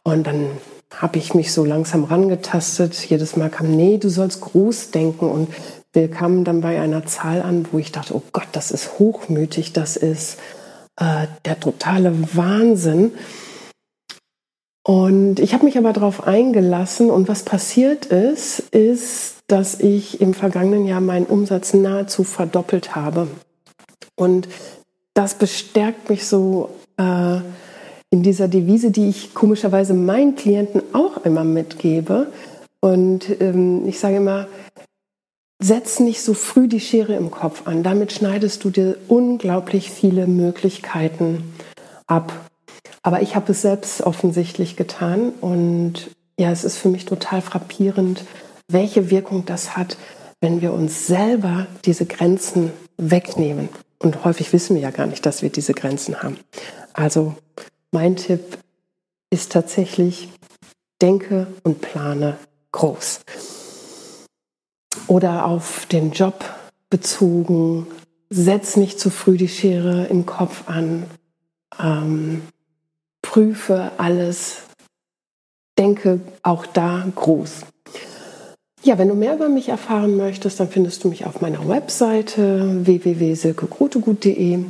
Und 0.04 0.26
dann 0.26 0.46
habe 0.96 1.18
ich 1.18 1.34
mich 1.34 1.54
so 1.54 1.66
langsam 1.66 2.04
rangetastet. 2.04 2.94
Jedes 2.96 3.36
Mal 3.36 3.50
kam, 3.50 3.72
nee, 3.72 3.98
du 3.98 4.10
sollst 4.10 4.42
groß 4.42 4.92
denken. 4.92 5.30
Und 5.30 5.50
wir 5.94 6.10
kamen 6.10 6.44
dann 6.44 6.62
bei 6.62 6.80
einer 6.80 7.06
Zahl 7.06 7.42
an, 7.42 7.68
wo 7.72 7.80
ich 7.80 7.92
dachte, 7.92 8.16
oh 8.16 8.24
Gott, 8.32 8.48
das 8.52 8.72
ist 8.72 9.00
hochmütig, 9.00 9.74
das 9.74 9.98
ist 9.98 10.38
äh, 10.98 11.28
der 11.46 11.60
totale 11.60 12.14
Wahnsinn. 12.36 13.14
Und 14.84 15.40
ich 15.40 15.54
habe 15.54 15.66
mich 15.66 15.78
aber 15.78 15.94
darauf 15.94 16.26
eingelassen 16.26 17.12
und 17.12 17.28
was 17.28 17.44
passiert 17.44 18.08
ist, 18.08 18.60
ist, 18.72 19.36
dass 19.48 19.80
ich 19.80 20.22
im 20.22 20.34
vergangenen 20.34 20.88
Jahr 20.88 21.02
meinen 21.02 21.28
Umsatz 21.28 21.74
nahezu 21.74 22.24
verdoppelt 22.24 22.96
habe. 22.96 23.28
Und 24.16 24.48
das 25.14 25.36
bestärkt 25.36 26.10
mich 26.10 26.26
so 26.28 26.70
äh, 26.98 27.42
in 28.12 28.24
dieser 28.24 28.48
Devise, 28.48 28.92
die 28.92 29.10
ich 29.10 29.34
komischerweise 29.34 29.94
meinen 29.94 30.36
Klienten 30.36 30.84
auch 30.94 31.26
immer 31.26 31.44
mitgebe. 31.44 32.28
Und 32.82 33.42
ähm, 33.42 33.88
ich 33.88 34.00
sage 34.00 34.18
immer, 34.18 34.48
setz 35.62 36.00
nicht 36.00 36.22
so 36.22 36.34
früh 36.34 36.68
die 36.68 36.82
Schere 36.82 37.16
im 37.16 37.32
Kopf 37.32 37.68
an. 37.68 37.84
Damit 37.84 38.12
schneidest 38.12 38.64
du 38.64 38.70
dir 38.70 38.98
unglaublich 39.08 39.90
viele 39.90 40.28
Möglichkeiten 40.28 41.54
ab. 42.06 42.34
Aber 43.02 43.22
ich 43.22 43.36
habe 43.36 43.54
es 43.54 43.62
selbst 43.62 44.02
offensichtlich 44.02 44.76
getan 44.76 45.32
und 45.42 46.12
ja, 46.38 46.52
es 46.52 46.64
ist 46.64 46.78
für 46.78 46.90
mich 46.90 47.06
total 47.06 47.42
frappierend, 47.42 48.24
welche 48.68 49.10
Wirkung 49.10 49.46
das 49.46 49.78
hat, 49.78 49.98
wenn 50.40 50.62
wir 50.62 50.74
uns 50.74 51.08
selber 51.08 51.68
diese 51.86 52.06
Grenzen 52.06 52.72
wegnehmen. 52.98 53.70
Und 54.00 54.26
häufig 54.26 54.52
wissen 54.54 54.76
wir 54.76 54.82
ja 54.82 54.92
gar 54.92 55.06
nicht, 55.06 55.26
dass 55.26 55.42
wir 55.42 55.50
diese 55.50 55.74
Grenzen 55.74 56.22
haben. 56.22 56.38
Also 56.94 57.36
mein 57.92 58.16
Tipp 58.16 58.58
ist 59.30 59.52
tatsächlich, 59.52 60.30
denke 61.02 61.48
und 61.64 61.82
plane 61.82 62.38
groß. 62.72 63.22
Oder 65.08 65.46
auf 65.46 65.86
den 65.86 66.12
Job 66.12 66.44
bezogen, 66.90 67.88
setz 68.30 68.78
nicht 68.78 69.00
zu 69.00 69.10
früh 69.10 69.38
die 69.38 69.48
Schere 69.48 70.06
im 70.06 70.26
Kopf 70.26 70.68
an. 70.68 71.06
Ähm, 71.80 72.44
prüfe 73.22 73.92
alles, 73.98 74.64
denke 75.78 76.22
auch 76.44 76.66
da 76.66 77.06
groß. 77.16 77.62
Ja, 78.84 78.98
wenn 78.98 79.10
du 79.10 79.16
mehr 79.16 79.36
über 79.36 79.48
mich 79.48 79.70
erfahren 79.70 80.18
möchtest, 80.18 80.60
dann 80.60 80.70
findest 80.70 81.04
du 81.04 81.10
mich 81.10 81.26
auf 81.26 81.40
meiner 81.40 81.68
Webseite 81.68 82.86
www.silkegrotegut.de 82.86 84.66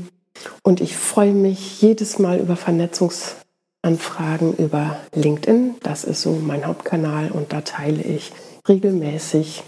und 0.64 0.82
ich 0.82 0.96
freue 0.96 1.34
mich 1.34 1.82
jedes 1.82 2.20
Mal 2.20 2.40
über 2.40 2.56
Vernetzungsanfragen 2.56 4.56
über 4.58 5.00
LinkedIn. 5.14 5.76
Das 5.82 6.04
ist 6.04 6.22
so 6.22 6.32
mein 6.32 6.66
Hauptkanal 6.66 7.32
und 7.32 7.54
da 7.54 7.62
teile 7.62 8.02
ich 8.02 8.32
regelmäßig 8.68 9.64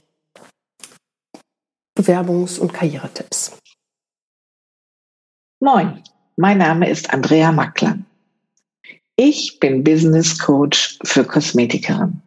Bewerbungs- 1.98 2.60
und 2.60 2.74
Karrieretipps. 2.74 3.54
Moin, 5.60 6.04
mein 6.36 6.58
Name 6.58 6.90
ist 6.90 7.14
Andrea 7.14 7.52
Mackler. 7.52 8.00
Ich 9.16 9.60
bin 9.60 9.84
Business 9.84 10.40
Coach 10.40 10.98
für 11.04 11.24
Kosmetikerinnen. 11.24 12.22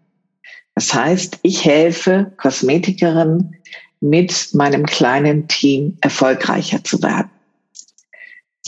Das 0.75 0.95
heißt, 0.95 1.41
ich 1.43 1.65
helfe 1.65 2.33
Kosmetikerinnen 2.37 3.57
mit 4.01 4.55
meinem 4.55 4.87
kleinen 4.87 5.49
Team 5.49 5.99
erfolgreicher 6.01 6.85
zu 6.85 7.03
werden. 7.03 7.31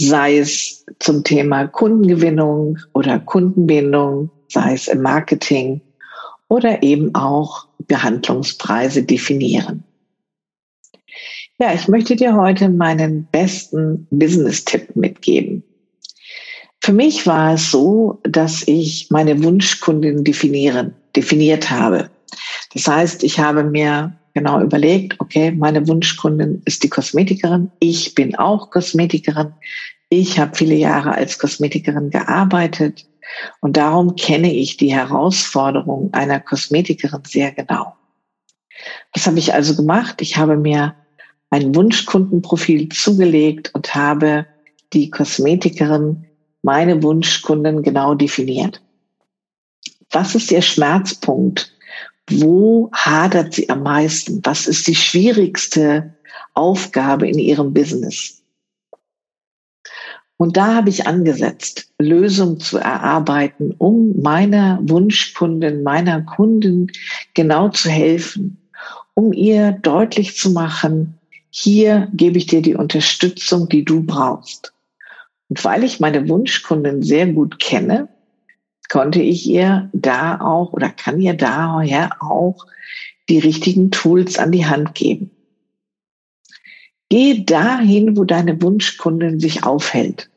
Sei 0.00 0.38
es 0.38 0.86
zum 1.00 1.24
Thema 1.24 1.66
Kundengewinnung 1.66 2.78
oder 2.94 3.18
Kundenbindung, 3.18 4.30
sei 4.48 4.74
es 4.74 4.86
im 4.86 5.02
Marketing 5.02 5.80
oder 6.46 6.84
eben 6.84 7.14
auch 7.16 7.66
Behandlungspreise 7.88 9.02
definieren. 9.02 9.82
Ja, 11.58 11.74
ich 11.74 11.88
möchte 11.88 12.14
dir 12.14 12.36
heute 12.36 12.68
meinen 12.68 13.26
besten 13.32 14.06
Business-Tipp 14.10 14.94
mitgeben. 14.94 15.64
Für 16.80 16.92
mich 16.92 17.26
war 17.26 17.54
es 17.54 17.72
so, 17.72 18.20
dass 18.22 18.62
ich 18.68 19.08
meine 19.10 19.42
Wunschkundin 19.42 20.22
definieren, 20.22 20.94
definiert 21.16 21.70
habe. 21.70 22.08
Das 22.72 22.86
heißt, 22.86 23.24
ich 23.24 23.40
habe 23.40 23.64
mir 23.64 24.16
genau 24.38 24.60
überlegt, 24.60 25.20
okay, 25.20 25.50
meine 25.50 25.86
Wunschkundin 25.88 26.62
ist 26.64 26.82
die 26.82 26.88
Kosmetikerin. 26.88 27.70
Ich 27.80 28.14
bin 28.14 28.36
auch 28.36 28.70
Kosmetikerin. 28.70 29.52
Ich 30.10 30.38
habe 30.38 30.54
viele 30.54 30.74
Jahre 30.74 31.12
als 31.12 31.38
Kosmetikerin 31.38 32.10
gearbeitet 32.10 33.06
und 33.60 33.76
darum 33.76 34.16
kenne 34.16 34.52
ich 34.52 34.76
die 34.76 34.92
Herausforderung 34.92 36.12
einer 36.14 36.40
Kosmetikerin 36.40 37.22
sehr 37.26 37.52
genau. 37.52 37.94
Was 39.14 39.26
habe 39.26 39.38
ich 39.38 39.52
also 39.52 39.74
gemacht? 39.74 40.22
Ich 40.22 40.36
habe 40.36 40.56
mir 40.56 40.94
ein 41.50 41.74
Wunschkundenprofil 41.74 42.88
zugelegt 42.90 43.70
und 43.74 43.94
habe 43.94 44.46
die 44.92 45.10
Kosmetikerin, 45.10 46.26
meine 46.62 47.02
Wunschkunden 47.02 47.82
genau 47.82 48.14
definiert. 48.14 48.80
Was 50.10 50.34
ist 50.34 50.50
ihr 50.50 50.62
Schmerzpunkt? 50.62 51.74
Wo 52.28 52.90
hadert 52.92 53.54
sie 53.54 53.68
am 53.70 53.82
meisten? 53.82 54.40
Was 54.44 54.66
ist 54.66 54.86
die 54.86 54.94
schwierigste 54.94 56.14
Aufgabe 56.54 57.28
in 57.28 57.38
ihrem 57.38 57.72
Business? 57.72 58.42
Und 60.36 60.56
da 60.56 60.76
habe 60.76 60.88
ich 60.90 61.06
angesetzt, 61.06 61.92
Lösungen 61.98 62.60
zu 62.60 62.78
erarbeiten, 62.78 63.74
um 63.76 64.20
meiner 64.22 64.78
Wunschkundin, 64.82 65.82
meiner 65.82 66.22
Kunden 66.22 66.92
genau 67.34 67.70
zu 67.70 67.90
helfen, 67.90 68.58
um 69.14 69.32
ihr 69.32 69.72
deutlich 69.72 70.36
zu 70.36 70.50
machen, 70.50 71.18
hier 71.50 72.08
gebe 72.12 72.38
ich 72.38 72.46
dir 72.46 72.62
die 72.62 72.76
Unterstützung, 72.76 73.68
die 73.68 73.84
du 73.84 74.04
brauchst. 74.04 74.72
Und 75.48 75.64
weil 75.64 75.82
ich 75.82 75.98
meine 75.98 76.28
Wunschkundin 76.28 77.02
sehr 77.02 77.26
gut 77.26 77.58
kenne, 77.58 78.08
konnte 78.88 79.20
ich 79.20 79.46
ihr 79.46 79.90
da 79.92 80.40
auch 80.40 80.72
oder 80.72 80.90
kann 80.90 81.20
ihr 81.20 81.34
daher 81.34 82.22
auch 82.22 82.66
die 83.28 83.38
richtigen 83.38 83.90
Tools 83.90 84.38
an 84.38 84.52
die 84.52 84.66
Hand 84.66 84.94
geben. 84.94 85.30
Geh 87.10 87.44
dahin, 87.44 88.16
wo 88.16 88.24
deine 88.24 88.60
Wunschkundin 88.60 89.40
sich 89.40 89.64
aufhält. 89.64 90.30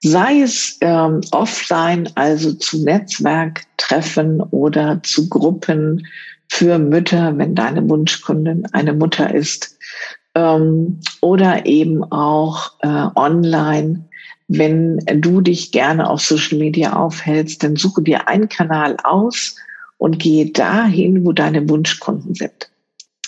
Sei 0.00 0.40
es 0.40 0.78
ähm, 0.80 1.20
offline, 1.30 2.10
also 2.16 2.52
zu 2.54 2.82
Netzwerktreffen 2.82 4.40
oder 4.40 5.00
zu 5.02 5.28
Gruppen 5.28 6.06
für 6.48 6.78
Mütter, 6.78 7.38
wenn 7.38 7.54
deine 7.54 7.88
Wunschkundin 7.88 8.66
eine 8.72 8.92
Mutter 8.92 9.32
ist, 9.32 9.78
ähm, 10.34 11.00
oder 11.20 11.66
eben 11.66 12.02
auch 12.04 12.72
äh, 12.80 13.06
online 13.14 14.08
wenn 14.58 14.98
du 15.06 15.40
dich 15.40 15.72
gerne 15.72 16.08
auf 16.08 16.20
Social 16.20 16.58
Media 16.58 16.94
aufhältst, 16.94 17.62
dann 17.62 17.76
suche 17.76 18.02
dir 18.02 18.28
einen 18.28 18.48
Kanal 18.48 18.96
aus 19.02 19.56
und 19.96 20.18
gehe 20.18 20.50
dahin, 20.50 21.24
wo 21.24 21.32
deine 21.32 21.68
Wunschkunden 21.68 22.34
sind. 22.34 22.70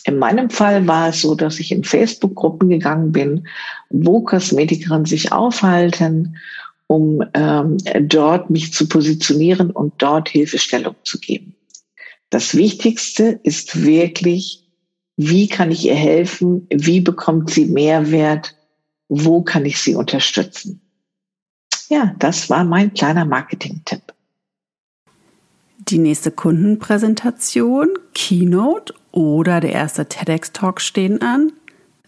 In 0.04 0.18
meinem 0.18 0.50
Fall 0.50 0.86
war 0.86 1.08
es 1.08 1.22
so, 1.22 1.34
dass 1.34 1.58
ich 1.58 1.72
in 1.72 1.82
Facebook-Gruppen 1.82 2.68
gegangen 2.68 3.12
bin, 3.12 3.48
wo 3.88 4.20
Kosmetikerinnen 4.20 5.06
sich 5.06 5.32
aufhalten, 5.32 6.36
um 6.88 7.24
ähm, 7.32 7.78
dort 8.02 8.50
mich 8.50 8.74
zu 8.74 8.86
positionieren 8.86 9.70
und 9.70 9.94
dort 9.98 10.28
Hilfestellung 10.28 10.96
zu 11.04 11.18
geben. 11.18 11.56
Das 12.28 12.54
Wichtigste 12.54 13.40
ist 13.44 13.82
wirklich, 13.82 14.68
wie 15.16 15.48
kann 15.48 15.70
ich 15.70 15.86
ihr 15.86 15.94
helfen? 15.94 16.66
Wie 16.70 17.00
bekommt 17.00 17.48
sie 17.48 17.64
Mehrwert? 17.64 18.56
Wo 19.08 19.42
kann 19.42 19.64
ich 19.64 19.78
sie 19.78 19.94
unterstützen? 19.94 20.83
Ja, 21.88 22.14
das 22.18 22.48
war 22.50 22.64
mein 22.64 22.94
kleiner 22.94 23.24
Marketing-Tipp. 23.24 24.02
Die 25.78 25.98
nächste 25.98 26.30
Kundenpräsentation, 26.30 27.88
Keynote 28.14 28.94
oder 29.12 29.60
der 29.60 29.72
erste 29.72 30.06
TEDx-Talk 30.06 30.80
stehen 30.80 31.20
an. 31.20 31.52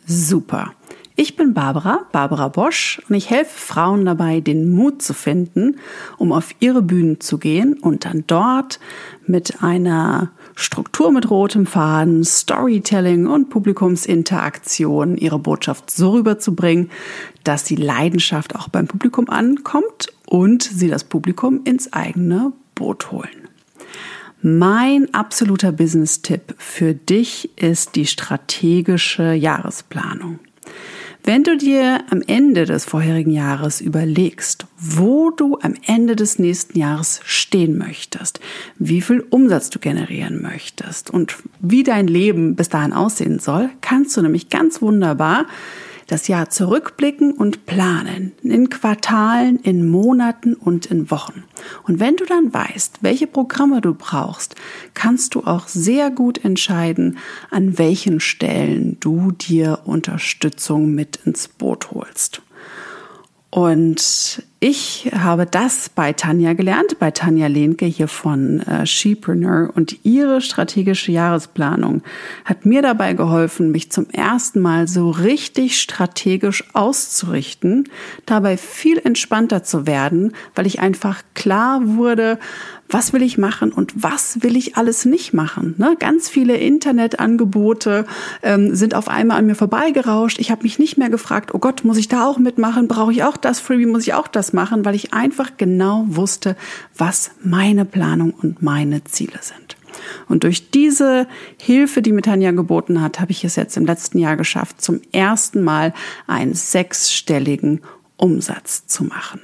Super. 0.07 0.73
Ich 1.19 1.37
bin 1.37 1.55
Barbara, 1.55 2.07
Barbara 2.13 2.49
Bosch, 2.49 3.01
und 3.09 3.15
ich 3.15 3.31
helfe 3.31 3.59
Frauen 3.59 4.05
dabei, 4.05 4.41
den 4.41 4.71
Mut 4.71 5.03
zu 5.03 5.15
finden, 5.15 5.77
um 6.19 6.33
auf 6.33 6.55
ihre 6.61 6.83
Bühnen 6.83 7.21
zu 7.21 7.39
gehen 7.39 7.75
und 7.75 8.05
dann 8.05 8.25
dort 8.27 8.81
mit 9.27 9.63
einer 9.63 10.31
Struktur 10.59 11.13
mit 11.13 11.31
rotem 11.31 11.67
Faden, 11.67 12.25
Storytelling 12.25 13.27
und 13.27 13.51
Publikumsinteraktion 13.51 15.19
ihre 15.19 15.39
Botschaft 15.39 15.91
so 15.91 16.13
rüberzubringen, 16.13 16.91
dass 17.45 17.63
die 17.63 17.77
Leidenschaft 17.77 18.57
auch 18.57 18.69
beim 18.69 18.87
Publikum 18.89 19.29
ankommt 19.29 20.09
und 20.25 20.63
sie 20.63 20.89
das 20.89 21.05
Publikum 21.05 21.61
ins 21.65 21.93
eigene 21.93 22.53
Boot 22.75 23.13
holen. 23.13 23.49
Mein 24.41 25.13
absoluter 25.13 25.73
Business-Tipp 25.73 26.55
für 26.57 26.95
dich 26.95 27.51
ist 27.57 27.95
die 27.95 28.07
strategische 28.07 29.35
Jahresplanung. 29.35 30.39
Wenn 31.27 31.43
du 31.43 31.57
dir 31.57 32.05
am 32.09 32.23
Ende 32.25 32.67
des 32.67 32.85
vorherigen 32.85 33.33
Jahres 33.33 33.81
überlegst, 33.81 34.69
wo 34.79 35.33
du 35.33 35.59
am 35.61 35.75
Ende 35.85 36.15
des 36.15 36.39
nächsten 36.39 36.79
Jahres 36.79 37.21
stehen 37.25 37.77
möchtest, 37.77 38.39
wie 38.79 39.01
viel 39.01 39.27
Umsatz 39.31 39.69
du 39.71 39.81
generieren 39.81 40.41
möchtest 40.41 41.11
und 41.11 41.35
wie 41.59 41.83
dein 41.83 42.07
Leben 42.07 42.55
bis 42.55 42.69
dahin 42.69 42.93
aussehen 42.93 43.41
soll, 43.41 43.71
kannst 43.81 44.17
du 44.17 44.23
nämlich 44.23 44.51
ganz 44.51 44.81
wunderbar 44.81 45.47
das 46.07 46.29
Jahr 46.29 46.51
zurückblicken 46.51 47.33
und 47.33 47.67
planen. 47.67 48.33
In 48.43 48.71
Quartalen, 48.71 49.59
in 49.61 49.89
Monaten 49.89 50.55
und 50.55 50.87
in 50.87 51.11
Wochen. 51.11 51.45
Und 51.85 52.01
wenn 52.01 52.17
du 52.17 52.25
dann 52.25 52.53
weißt, 52.53 52.99
welche 53.03 53.27
Programme 53.27 53.81
du 53.81 53.95
brauchst, 53.95 54.55
kannst 54.95 55.35
du 55.35 55.45
auch 55.45 55.69
sehr 55.69 56.11
gut 56.11 56.45
entscheiden, 56.45 57.19
an 57.51 57.79
welchen 57.79 58.21
Stellen 58.21 58.99
du 59.01 59.33
dir 59.33 59.81
Unterstützung 59.85 60.95
mit 60.95 61.17
ins 61.25 61.49
Boot 61.49 61.91
holst. 61.91 62.43
Und 63.51 64.43
ich 64.59 65.11
habe 65.17 65.47
das 65.47 65.89
bei 65.89 66.13
Tanja 66.13 66.55
gelernt, 66.55 66.99
bei 66.99 67.11
Tanja 67.11 67.47
Lehnke 67.47 67.87
hier 67.87 68.09
von 68.09 68.61
äh, 68.63 68.85
Shepreneur 68.85 69.71
und 69.75 70.05
ihre 70.05 70.41
strategische 70.41 71.13
Jahresplanung 71.13 72.03
hat 72.45 72.67
mir 72.67 72.83
dabei 72.83 73.13
geholfen, 73.13 73.71
mich 73.71 73.93
zum 73.93 74.11
ersten 74.11 74.61
Mal 74.61 74.89
so 74.89 75.11
richtig 75.11 75.81
strategisch 75.81 76.65
auszurichten, 76.75 77.89
dabei 78.27 78.57
viel 78.57 78.99
entspannter 78.99 79.63
zu 79.63 79.87
werden, 79.87 80.33
weil 80.55 80.67
ich 80.67 80.81
einfach 80.81 81.23
klar 81.35 81.81
wurde, 81.85 82.39
was 82.89 83.13
will 83.13 83.23
ich 83.23 83.39
machen 83.39 83.73
und 83.73 83.93
was 84.03 84.43
will 84.43 84.57
ich 84.57 84.77
alles 84.77 85.05
nicht 85.05 85.33
machen. 85.33 85.75
Ne? 85.79 85.97
Ganz 85.99 86.29
viele 86.29 86.57
Internetangebote 86.57 88.07
ähm, 88.43 88.75
sind 88.75 88.95
auf 88.95 89.09
einmal 89.09 89.39
an 89.39 89.47
mir 89.47 89.55
vorbeigerauscht. 89.55 90.39
Ich 90.39 90.51
habe 90.51 90.63
mich 90.63 90.79
nicht 90.79 90.97
mehr 90.97 91.11
gefragt, 91.11 91.55
oh 91.55 91.59
Gott, 91.59 91.85
muss 91.85 91.97
ich 91.97 92.09
da 92.09 92.27
auch 92.27 92.39
mitmachen? 92.39 92.89
Brauche 92.89 93.13
ich 93.13 93.25
auch 93.25 93.37
das 93.37 93.61
Freebie? 93.61 93.87
Muss 93.87 94.07
ich 94.07 94.15
auch 94.15 94.29
das 94.29 94.53
machen? 94.53 94.85
Weil 94.85 94.95
ich 94.95 95.13
einfach 95.13 95.53
genau 95.57 96.05
wusste, 96.09 96.57
was 96.97 97.31
meine 97.43 97.85
Planung 97.85 98.33
und 98.33 98.63
meine 98.63 99.05
Ziele 99.05 99.39
sind. 99.41 99.77
Und 100.29 100.45
durch 100.45 100.71
diese 100.71 101.27
Hilfe, 101.61 102.03
die 102.03 102.13
mir 102.13 102.23
Tanja 102.23 102.53
geboten 102.53 103.01
hat, 103.01 103.21
habe 103.21 103.33
ich 103.33 103.45
es 103.45 103.57
jetzt 103.57 103.77
im 103.77 103.87
letzten 103.87 104.19
Jahr 104.19 104.37
geschafft, 104.37 104.81
zum 104.81 105.01
ersten 105.13 105.63
Mal 105.63 105.95
einen 106.27 106.55
sechsstelligen 106.55 107.81
Umsatz 108.17 108.87
zu 108.87 109.05
machen. 109.05 109.41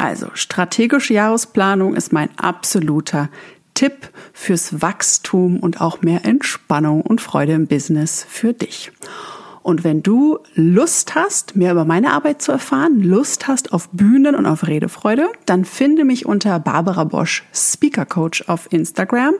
Also 0.00 0.28
strategische 0.32 1.12
Jahresplanung 1.12 1.94
ist 1.94 2.10
mein 2.10 2.30
absoluter 2.38 3.28
Tipp 3.74 4.08
fürs 4.32 4.80
Wachstum 4.80 5.60
und 5.60 5.82
auch 5.82 6.00
mehr 6.00 6.24
Entspannung 6.24 7.02
und 7.02 7.20
Freude 7.20 7.52
im 7.52 7.66
Business 7.66 8.24
für 8.26 8.54
dich. 8.54 8.92
Und 9.62 9.84
wenn 9.84 10.02
du 10.02 10.38
Lust 10.54 11.14
hast, 11.14 11.54
mehr 11.54 11.72
über 11.72 11.84
meine 11.84 12.12
Arbeit 12.14 12.40
zu 12.40 12.50
erfahren, 12.50 13.02
Lust 13.02 13.46
hast 13.46 13.74
auf 13.74 13.90
Bühnen 13.90 14.34
und 14.34 14.46
auf 14.46 14.66
Redefreude, 14.66 15.28
dann 15.44 15.66
finde 15.66 16.04
mich 16.04 16.24
unter 16.24 16.58
Barbara 16.58 17.04
Bosch 17.04 17.44
Speaker 17.52 18.06
Coach 18.06 18.44
auf 18.48 18.72
Instagram 18.72 19.34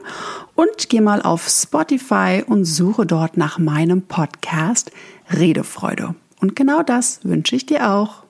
und 0.53 0.89
geh 0.89 1.01
mal 1.01 1.23
auf 1.23 1.47
Spotify 1.49 2.43
und 2.45 2.65
suche 2.65 3.07
dort 3.07 3.35
nach 3.35 3.57
meinem 3.57 4.03
Podcast 4.03 4.91
Redefreude. 5.31 6.13
Und 6.39 6.55
genau 6.55 6.83
das 6.83 7.19
wünsche 7.23 7.55
ich 7.55 7.65
dir 7.65 7.89
auch. 7.89 8.21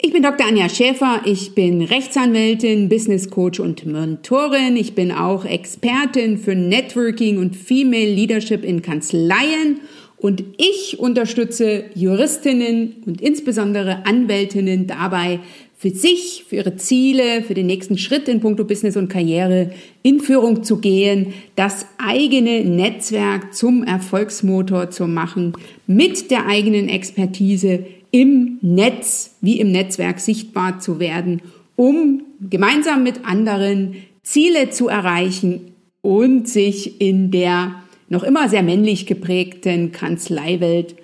Ich 0.00 0.12
bin 0.12 0.22
Dr. 0.22 0.46
Anja 0.46 0.68
Schäfer, 0.68 1.22
ich 1.24 1.56
bin 1.56 1.82
Rechtsanwältin, 1.82 2.88
Business 2.88 3.30
Coach 3.30 3.58
und 3.58 3.84
Mentorin. 3.84 4.76
Ich 4.76 4.94
bin 4.94 5.10
auch 5.10 5.44
Expertin 5.44 6.38
für 6.38 6.54
Networking 6.54 7.38
und 7.38 7.56
Female 7.56 8.08
Leadership 8.08 8.62
in 8.62 8.80
Kanzleien 8.80 9.80
und 10.16 10.44
ich 10.56 11.00
unterstütze 11.00 11.86
Juristinnen 11.94 13.02
und 13.06 13.20
insbesondere 13.20 14.06
Anwältinnen 14.06 14.86
dabei, 14.86 15.40
für 15.76 15.90
sich, 15.90 16.44
für 16.48 16.56
ihre 16.56 16.76
Ziele, 16.76 17.42
für 17.42 17.54
den 17.54 17.66
nächsten 17.66 17.98
Schritt 17.98 18.28
in 18.28 18.40
puncto 18.40 18.64
Business 18.64 18.96
und 18.96 19.08
Karriere 19.08 19.70
in 20.02 20.20
Führung 20.20 20.64
zu 20.64 20.78
gehen, 20.78 21.34
das 21.54 21.86
eigene 21.98 22.64
Netzwerk 22.64 23.54
zum 23.54 23.84
Erfolgsmotor 23.84 24.90
zu 24.90 25.06
machen, 25.06 25.54
mit 25.86 26.32
der 26.32 26.46
eigenen 26.46 26.88
Expertise 26.88 27.84
im 28.10 28.58
Netz 28.62 29.36
wie 29.40 29.60
im 29.60 29.72
Netzwerk 29.72 30.20
sichtbar 30.20 30.80
zu 30.80 30.98
werden, 30.98 31.42
um 31.76 32.22
gemeinsam 32.40 33.02
mit 33.02 33.24
anderen 33.24 33.96
Ziele 34.22 34.70
zu 34.70 34.88
erreichen 34.88 35.72
und 36.02 36.48
sich 36.48 37.00
in 37.00 37.30
der 37.30 37.82
noch 38.08 38.22
immer 38.22 38.48
sehr 38.48 38.62
männlich 38.62 39.06
geprägten 39.06 39.92
Kanzleiwelt 39.92 40.96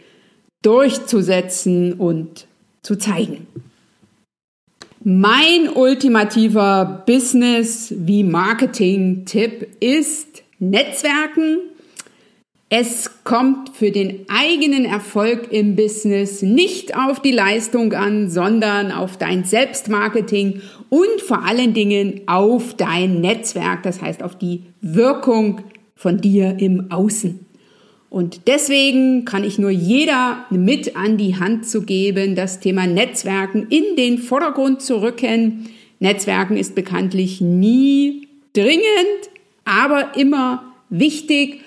durchzusetzen 0.62 1.94
und 1.94 2.46
zu 2.82 2.96
zeigen. 2.96 3.46
Mein 5.02 5.68
ultimativer 5.74 7.02
Business 7.06 7.92
wie 7.94 8.24
Marketing-Tipp 8.24 9.76
ist 9.80 10.42
Netzwerken 10.58 11.58
Es 12.70 13.22
kommt 13.24 13.70
für 13.76 13.90
den 13.90 14.26
eigenen 14.28 14.84
Erfolg 14.84 15.52
im 15.52 15.76
Business 15.76 16.42
nicht 16.42 16.96
auf 16.96 17.20
die 17.20 17.30
Leistung 17.30 17.92
an, 17.92 18.30
sondern 18.30 18.90
auf 18.90 19.18
dein 19.18 19.44
Selbstmarketing 19.44 20.62
und 20.88 21.20
vor 21.20 21.44
allen 21.44 21.74
Dingen 21.74 22.22
auf 22.26 22.74
dein 22.74 23.20
Netzwerk, 23.20 23.82
das 23.82 24.00
heißt 24.00 24.22
auf 24.22 24.36
die 24.36 24.62
Wirkung 24.80 25.60
von 25.94 26.20
dir 26.20 26.56
im 26.58 26.90
Außen. 26.90 27.44
Und 28.08 28.42
deswegen 28.46 29.24
kann 29.24 29.44
ich 29.44 29.58
nur 29.58 29.70
jeder 29.70 30.46
mit 30.48 30.96
an 30.96 31.16
die 31.16 31.36
Hand 31.36 31.66
zu 31.66 31.82
geben, 31.82 32.36
das 32.36 32.60
Thema 32.60 32.86
Netzwerken 32.86 33.66
in 33.70 33.96
den 33.96 34.18
Vordergrund 34.18 34.82
zu 34.82 35.02
rücken. 35.02 35.68
Netzwerken 35.98 36.56
ist 36.56 36.74
bekanntlich 36.76 37.40
nie 37.40 38.28
dringend, 38.52 38.84
aber 39.64 40.16
immer 40.16 40.72
wichtig 40.90 41.63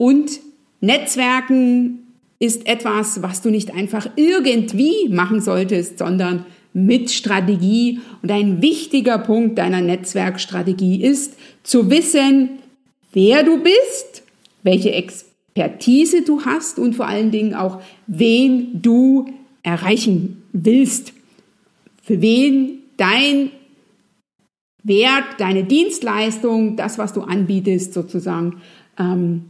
und 0.00 0.40
Netzwerken 0.80 2.14
ist 2.38 2.66
etwas, 2.66 3.20
was 3.20 3.42
du 3.42 3.50
nicht 3.50 3.74
einfach 3.74 4.08
irgendwie 4.16 5.10
machen 5.10 5.42
solltest, 5.42 5.98
sondern 5.98 6.46
mit 6.72 7.10
Strategie. 7.10 8.00
Und 8.22 8.30
ein 8.30 8.62
wichtiger 8.62 9.18
Punkt 9.18 9.58
deiner 9.58 9.82
Netzwerkstrategie 9.82 11.04
ist 11.04 11.34
zu 11.64 11.90
wissen, 11.90 12.60
wer 13.12 13.42
du 13.42 13.62
bist, 13.62 14.22
welche 14.62 14.92
Expertise 14.92 16.22
du 16.22 16.46
hast 16.46 16.78
und 16.78 16.94
vor 16.94 17.06
allen 17.06 17.30
Dingen 17.30 17.52
auch, 17.52 17.82
wen 18.06 18.80
du 18.80 19.26
erreichen 19.62 20.44
willst. 20.54 21.12
Für 22.02 22.22
wen 22.22 22.78
dein 22.96 23.50
Wert, 24.82 25.24
deine 25.36 25.64
Dienstleistung, 25.64 26.76
das, 26.76 26.96
was 26.96 27.12
du 27.12 27.20
anbietest, 27.20 27.92
sozusagen 27.92 28.62
ähm, 28.98 29.49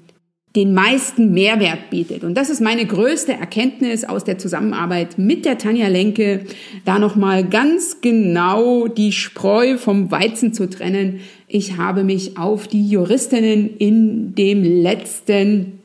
den 0.56 0.74
meisten 0.74 1.32
Mehrwert 1.32 1.90
bietet. 1.90 2.24
Und 2.24 2.34
das 2.34 2.50
ist 2.50 2.60
meine 2.60 2.84
größte 2.84 3.32
Erkenntnis 3.32 4.04
aus 4.04 4.24
der 4.24 4.36
Zusammenarbeit 4.36 5.16
mit 5.16 5.44
der 5.44 5.58
Tanja 5.58 5.86
Lenke, 5.86 6.44
da 6.84 6.98
nochmal 6.98 7.44
ganz 7.44 8.00
genau 8.00 8.88
die 8.88 9.12
Spreu 9.12 9.78
vom 9.78 10.10
Weizen 10.10 10.52
zu 10.52 10.68
trennen. 10.68 11.20
Ich 11.46 11.76
habe 11.76 12.02
mich 12.02 12.36
auf 12.36 12.66
die 12.66 12.88
Juristinnen 12.88 13.76
in 13.78 14.34
dem 14.34 14.64
letzten 14.64 15.80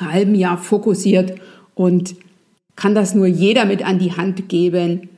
halben 0.00 0.34
Jahr 0.34 0.58
fokussiert 0.58 1.34
und 1.74 2.16
kann 2.74 2.96
das 2.96 3.14
nur 3.14 3.26
jeder 3.26 3.66
mit 3.66 3.86
an 3.86 4.00
die 4.00 4.12
Hand 4.12 4.48
geben. 4.48 5.10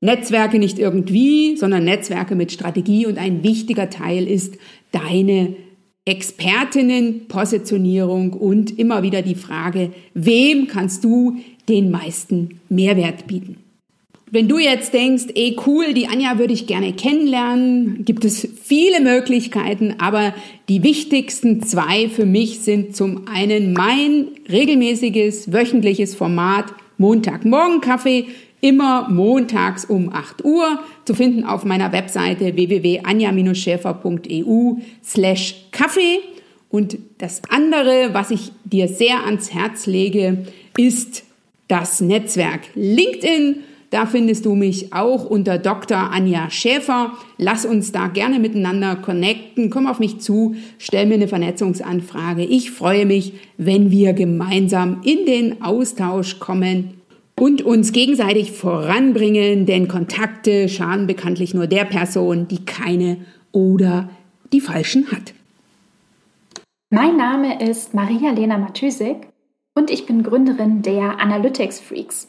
Netzwerke 0.00 0.58
nicht 0.58 0.80
irgendwie, 0.80 1.56
sondern 1.56 1.84
Netzwerke 1.84 2.34
mit 2.34 2.50
Strategie 2.50 3.06
und 3.06 3.18
ein 3.18 3.44
wichtiger 3.44 3.88
Teil 3.88 4.26
ist 4.26 4.56
deine 4.90 5.54
Expertinnenpositionierung 6.04 8.32
und 8.32 8.76
immer 8.78 9.02
wieder 9.02 9.22
die 9.22 9.36
Frage, 9.36 9.92
wem 10.14 10.66
kannst 10.66 11.04
du 11.04 11.36
den 11.68 11.90
meisten 11.90 12.60
Mehrwert 12.68 13.28
bieten? 13.28 13.62
Wenn 14.34 14.48
du 14.48 14.58
jetzt 14.58 14.94
denkst, 14.94 15.24
ey 15.34 15.58
cool, 15.66 15.92
die 15.92 16.08
Anja 16.08 16.38
würde 16.38 16.54
ich 16.54 16.66
gerne 16.66 16.94
kennenlernen, 16.94 18.02
gibt 18.06 18.24
es 18.24 18.48
viele 18.62 19.02
Möglichkeiten, 19.02 19.96
aber 19.98 20.32
die 20.70 20.82
wichtigsten 20.82 21.62
zwei 21.62 22.08
für 22.08 22.24
mich 22.24 22.60
sind 22.60 22.96
zum 22.96 23.28
einen 23.28 23.74
mein 23.74 24.28
regelmäßiges 24.50 25.52
wöchentliches 25.52 26.14
Format 26.14 26.64
Montagmorgen 26.96 27.82
Kaffee 27.82 28.28
immer 28.62 29.10
montags 29.10 29.84
um 29.84 30.10
8 30.14 30.42
Uhr 30.44 30.78
zu 31.04 31.14
finden 31.14 31.44
auf 31.44 31.66
meiner 31.66 31.92
Webseite 31.92 32.56
www.anja-schäfer.eu 32.56 34.76
slash 35.04 35.66
Kaffee. 35.72 36.20
Und 36.70 36.96
das 37.18 37.42
andere, 37.50 38.14
was 38.14 38.30
ich 38.30 38.52
dir 38.64 38.88
sehr 38.88 39.26
ans 39.26 39.52
Herz 39.52 39.84
lege, 39.86 40.46
ist 40.78 41.24
das 41.68 42.00
Netzwerk 42.00 42.62
LinkedIn. 42.74 43.56
Da 43.90 44.06
findest 44.06 44.46
du 44.46 44.54
mich 44.54 44.94
auch 44.94 45.26
unter 45.26 45.58
Dr. 45.58 45.98
Anja 45.98 46.48
Schäfer. 46.48 47.12
Lass 47.36 47.66
uns 47.66 47.92
da 47.92 48.06
gerne 48.06 48.38
miteinander 48.38 48.96
connecten. 48.96 49.68
Komm 49.68 49.86
auf 49.86 49.98
mich 49.98 50.20
zu, 50.20 50.54
stell 50.78 51.04
mir 51.04 51.12
eine 51.14 51.28
Vernetzungsanfrage. 51.28 52.44
Ich 52.44 52.70
freue 52.70 53.04
mich, 53.04 53.34
wenn 53.58 53.90
wir 53.90 54.14
gemeinsam 54.14 55.02
in 55.04 55.26
den 55.26 55.60
Austausch 55.62 56.38
kommen 56.38 57.01
und 57.42 57.60
uns 57.62 57.90
gegenseitig 57.90 58.52
voranbringen, 58.52 59.66
denn 59.66 59.88
Kontakte 59.88 60.68
schaden 60.68 61.08
bekanntlich 61.08 61.54
nur 61.54 61.66
der 61.66 61.84
Person, 61.84 62.46
die 62.46 62.64
keine 62.64 63.16
oder 63.50 64.10
die 64.52 64.60
falschen 64.60 65.10
hat. 65.10 65.34
Mein 66.90 67.16
Name 67.16 67.60
ist 67.60 67.94
Maria-Lena 67.94 68.58
Matysik 68.58 69.26
und 69.74 69.90
ich 69.90 70.06
bin 70.06 70.22
Gründerin 70.22 70.82
der 70.82 71.18
Analytics 71.18 71.80
Freaks. 71.80 72.28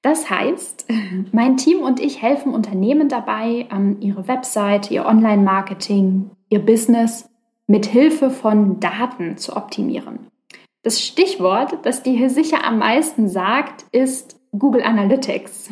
Das 0.00 0.30
heißt, 0.30 0.86
mein 1.32 1.58
Team 1.58 1.80
und 1.80 2.00
ich 2.00 2.22
helfen 2.22 2.54
Unternehmen 2.54 3.10
dabei, 3.10 3.68
ähm, 3.70 3.98
ihre 4.00 4.28
Website, 4.28 4.90
ihr 4.90 5.04
Online-Marketing, 5.04 6.30
ihr 6.48 6.60
Business 6.60 7.28
mit 7.66 7.84
Hilfe 7.84 8.30
von 8.30 8.80
Daten 8.80 9.36
zu 9.36 9.54
optimieren. 9.54 10.20
Das 10.84 11.02
Stichwort, 11.02 11.80
das 11.82 12.02
dir 12.02 12.16
hier 12.16 12.30
sicher 12.30 12.64
am 12.64 12.78
meisten 12.78 13.28
sagt, 13.28 13.84
ist 13.92 14.37
Google 14.56 14.82
Analytics. 14.82 15.70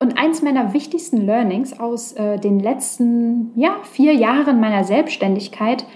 Und 0.00 0.16
eins 0.16 0.42
meiner 0.42 0.72
wichtigsten 0.72 1.18
Learnings 1.18 1.78
aus 1.78 2.12
äh, 2.12 2.38
den 2.38 2.60
letzten 2.60 3.52
ja, 3.56 3.78
vier 3.82 4.14
Jahren 4.14 4.60
meiner 4.60 4.84
Selbstständigkeit 4.84 5.86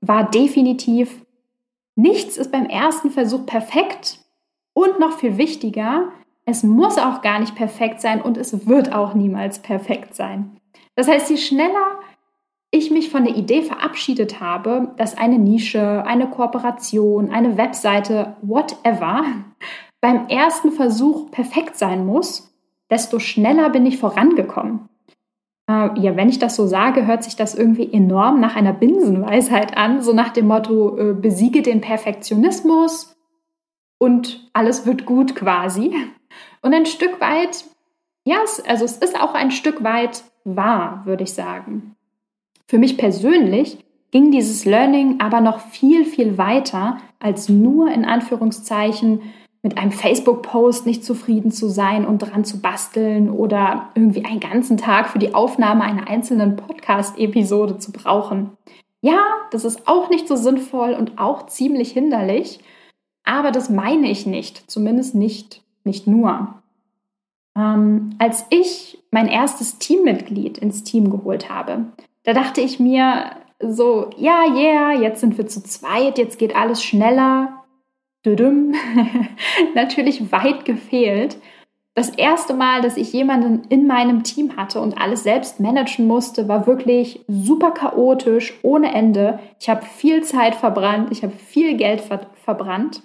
war 0.00 0.28
definitiv, 0.28 1.24
nichts 1.94 2.36
ist 2.36 2.50
beim 2.50 2.66
ersten 2.66 3.10
Versuch 3.10 3.46
perfekt 3.46 4.18
und 4.74 4.98
noch 4.98 5.18
viel 5.18 5.36
wichtiger, 5.36 6.08
es 6.44 6.64
muss 6.64 6.98
auch 6.98 7.22
gar 7.22 7.38
nicht 7.38 7.54
perfekt 7.54 8.00
sein 8.00 8.20
und 8.20 8.36
es 8.36 8.66
wird 8.66 8.92
auch 8.92 9.14
niemals 9.14 9.60
perfekt 9.60 10.14
sein. 10.16 10.56
Das 10.96 11.06
heißt, 11.06 11.30
je 11.30 11.36
schneller 11.36 12.00
ich 12.72 12.90
mich 12.90 13.10
von 13.10 13.24
der 13.24 13.36
Idee 13.36 13.62
verabschiedet 13.62 14.40
habe, 14.40 14.92
dass 14.96 15.16
eine 15.16 15.38
Nische, 15.38 16.04
eine 16.06 16.28
Kooperation, 16.28 17.30
eine 17.30 17.58
Webseite, 17.58 18.36
whatever, 18.40 19.24
beim 20.02 20.26
ersten 20.26 20.72
Versuch 20.72 21.30
perfekt 21.30 21.78
sein 21.78 22.04
muss, 22.04 22.52
desto 22.90 23.20
schneller 23.20 23.70
bin 23.70 23.86
ich 23.86 23.98
vorangekommen. 23.98 24.90
Äh, 25.70 25.98
ja, 26.00 26.16
wenn 26.16 26.28
ich 26.28 26.40
das 26.40 26.56
so 26.56 26.66
sage, 26.66 27.06
hört 27.06 27.24
sich 27.24 27.36
das 27.36 27.54
irgendwie 27.54 27.90
enorm 27.90 28.40
nach 28.40 28.56
einer 28.56 28.72
Binsenweisheit 28.72 29.76
an, 29.76 30.02
so 30.02 30.12
nach 30.12 30.30
dem 30.30 30.48
Motto, 30.48 30.98
äh, 30.98 31.14
besiege 31.14 31.62
den 31.62 31.80
Perfektionismus 31.80 33.16
und 33.98 34.50
alles 34.52 34.84
wird 34.86 35.06
gut 35.06 35.36
quasi. 35.36 35.94
Und 36.62 36.74
ein 36.74 36.86
Stück 36.86 37.20
weit, 37.20 37.64
ja, 38.24 38.38
also 38.66 38.84
es 38.84 38.96
ist 38.96 39.18
auch 39.18 39.34
ein 39.34 39.52
Stück 39.52 39.84
weit 39.84 40.24
wahr, 40.44 41.02
würde 41.04 41.22
ich 41.22 41.32
sagen. 41.32 41.94
Für 42.66 42.78
mich 42.78 42.98
persönlich 42.98 43.78
ging 44.10 44.32
dieses 44.32 44.64
Learning 44.64 45.20
aber 45.20 45.40
noch 45.40 45.60
viel, 45.60 46.04
viel 46.04 46.38
weiter 46.38 46.98
als 47.20 47.48
nur 47.48 47.90
in 47.90 48.04
Anführungszeichen 48.04 49.20
mit 49.62 49.78
einem 49.78 49.92
Facebook-Post 49.92 50.86
nicht 50.86 51.04
zufrieden 51.04 51.52
zu 51.52 51.68
sein 51.68 52.04
und 52.04 52.18
dran 52.18 52.44
zu 52.44 52.60
basteln 52.60 53.30
oder 53.30 53.90
irgendwie 53.94 54.24
einen 54.24 54.40
ganzen 54.40 54.76
Tag 54.76 55.08
für 55.08 55.20
die 55.20 55.34
Aufnahme 55.34 55.84
einer 55.84 56.08
einzelnen 56.08 56.56
Podcast-Episode 56.56 57.78
zu 57.78 57.92
brauchen. 57.92 58.50
Ja, 59.00 59.20
das 59.52 59.64
ist 59.64 59.86
auch 59.86 60.10
nicht 60.10 60.26
so 60.26 60.36
sinnvoll 60.36 60.94
und 60.94 61.18
auch 61.18 61.46
ziemlich 61.46 61.92
hinderlich, 61.92 62.60
aber 63.24 63.52
das 63.52 63.70
meine 63.70 64.10
ich 64.10 64.26
nicht, 64.26 64.70
zumindest 64.70 65.14
nicht, 65.14 65.62
nicht 65.84 66.06
nur. 66.06 66.54
Ähm, 67.56 68.10
als 68.18 68.46
ich 68.50 68.98
mein 69.10 69.28
erstes 69.28 69.78
Teammitglied 69.78 70.58
ins 70.58 70.82
Team 70.82 71.10
geholt 71.10 71.50
habe, 71.50 71.86
da 72.24 72.32
dachte 72.32 72.60
ich 72.60 72.80
mir 72.80 73.32
so, 73.60 74.10
ja, 74.16 74.44
yeah, 74.52 74.92
jetzt 74.92 75.20
sind 75.20 75.38
wir 75.38 75.46
zu 75.46 75.62
zweit, 75.62 76.18
jetzt 76.18 76.38
geht 76.38 76.56
alles 76.56 76.82
schneller. 76.82 77.51
Natürlich 79.74 80.32
weit 80.32 80.64
gefehlt. 80.64 81.38
Das 81.94 82.08
erste 82.08 82.54
Mal, 82.54 82.80
dass 82.80 82.96
ich 82.96 83.12
jemanden 83.12 83.68
in 83.68 83.86
meinem 83.86 84.22
Team 84.22 84.56
hatte 84.56 84.80
und 84.80 84.98
alles 84.98 85.24
selbst 85.24 85.60
managen 85.60 86.06
musste, 86.06 86.48
war 86.48 86.66
wirklich 86.66 87.22
super 87.28 87.72
chaotisch, 87.72 88.58
ohne 88.62 88.94
Ende. 88.94 89.38
Ich 89.60 89.68
habe 89.68 89.84
viel 89.84 90.22
Zeit 90.22 90.54
verbrannt, 90.54 91.08
ich 91.10 91.22
habe 91.22 91.34
viel 91.34 91.76
Geld 91.76 92.00
ver 92.00 92.26
verbrannt. 92.44 93.02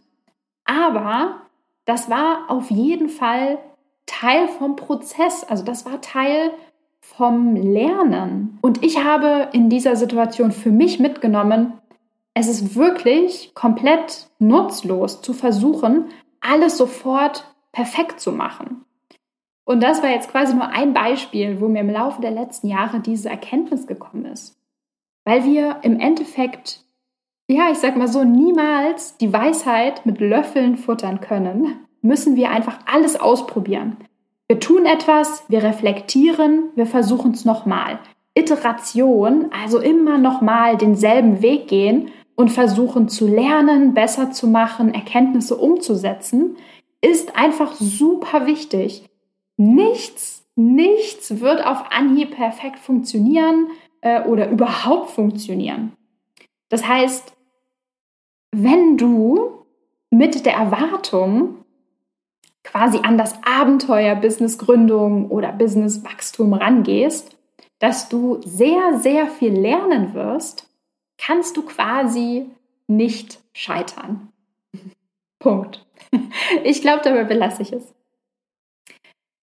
Aber 0.63 1.41
das 1.86 2.10
war 2.10 2.45
auf 2.49 2.71
jeden 2.71 3.10
Fall 3.10 3.60
Teil 4.06 4.47
vom 4.47 4.75
Prozess. 4.77 5.43
Also 5.43 5.63
das 5.63 5.86
war 5.86 5.99
Teil 6.01 6.51
vom 7.01 7.56
Lernen. 7.56 8.58
Und 8.62 8.84
ich 8.84 9.03
habe 9.03 9.49
in 9.51 9.69
dieser 9.69 9.95
Situation 9.95 10.51
für 10.51 10.71
mich 10.71 10.99
mitgenommen, 10.99 11.73
es 12.38 12.47
ist 12.47 12.76
wirklich 12.76 13.54
komplett 13.54 14.30
nutzlos 14.39 15.21
zu 15.21 15.34
versuchen, 15.34 16.06
alles 16.39 16.78
sofort 16.78 17.54
perfekt 17.71 18.19
zu 18.19 18.32
machen. 18.32 18.86
Und 19.65 19.82
das 19.82 20.02
war 20.02 20.10
jetzt 20.10 20.32
quasi 20.32 20.54
nur 20.54 20.67
ein 20.67 20.93
Beispiel, 20.93 21.60
wo 21.60 21.67
mir 21.67 21.82
im 21.82 21.89
Laufe 21.89 22.21
der 22.21 22.32
letzten 22.32 22.67
Jahre 22.67 23.00
diese 23.02 23.30
Erkenntnis 23.30 23.86
gekommen 23.86 24.26
ist. 24.26 24.58
Weil 25.26 25.43
wir 25.43 25.80
im 25.82 26.00
Endeffekt 26.00 26.88
ja, 27.50 27.69
ich 27.71 27.78
sag 27.78 27.95
mal 27.95 28.10
so, 28.10 28.26
niemals 28.26 29.15
die 29.17 29.32
Weisheit 29.32 30.06
mit 30.06 30.19
Löffeln 30.19 30.76
futtern 30.76 31.21
können, 31.21 31.80
müssen 32.02 32.36
wir 32.36 32.52
einfach 32.52 32.80
alles 32.86 33.17
ausprobieren. 33.17 33.95
Wir 34.50 34.60
tun 34.60 34.86
etwas, 34.86 35.45
wir 35.47 35.63
reflektieren, 35.63 36.71
wir 36.76 36.86
versuchen 36.86 37.32
es 37.32 37.45
nochmal. 37.45 38.00
Iteration, 38.34 39.50
also 39.52 39.80
immer 39.80 40.17
nochmal 40.17 40.78
denselben 40.78 41.41
Weg 41.41 41.67
gehen 41.69 42.12
und 42.38 42.50
versuchen 42.50 43.10
zu 43.10 43.28
lernen, 43.28 43.95
besser 43.95 44.32
zu 44.32 44.47
machen, 44.47 44.93
Erkenntnisse 44.93 45.58
umzusetzen, 45.58 46.56
ist 47.02 47.36
einfach 47.36 47.73
super 47.73 48.45
wichtig. 48.45 49.10
Nichts, 49.58 50.45
nichts 50.56 51.41
wird 51.41 51.65
auf 51.65 51.91
Anhieb 51.91 52.36
perfekt 52.36 52.78
funktionieren 52.78 53.71
äh, 54.02 54.21
oder 54.21 54.50
überhaupt 54.50 55.10
funktionieren. 55.10 55.93
Das 56.69 56.88
heißt, 56.88 57.34
wenn 58.52 58.97
du 58.97 59.65
mit 60.12 60.45
der 60.45 60.54
Erwartung 60.54 61.65
quasi 62.63 63.00
an 63.02 63.17
das 63.17 63.34
Abenteuer 63.43 64.13
Businessgründung 64.15 65.32
oder 65.32 65.52
Businesswachstum 65.54 66.54
rangehst, 66.54 67.36
dass 67.80 68.10
du 68.10 68.41
sehr, 68.43 69.00
sehr 69.00 69.28
viel 69.28 69.54
lernen 69.54 70.13
wirst, 70.13 70.66
kannst 71.17 71.58
du 71.58 71.63
quasi 71.63 72.49
nicht 72.88 73.39
scheitern. 73.53 74.30
Punkt. 75.39 75.86
Ich 76.63 76.82
glaube, 76.82 77.01
dabei 77.03 77.23
belasse 77.25 77.62
ich 77.62 77.73
es. 77.73 77.93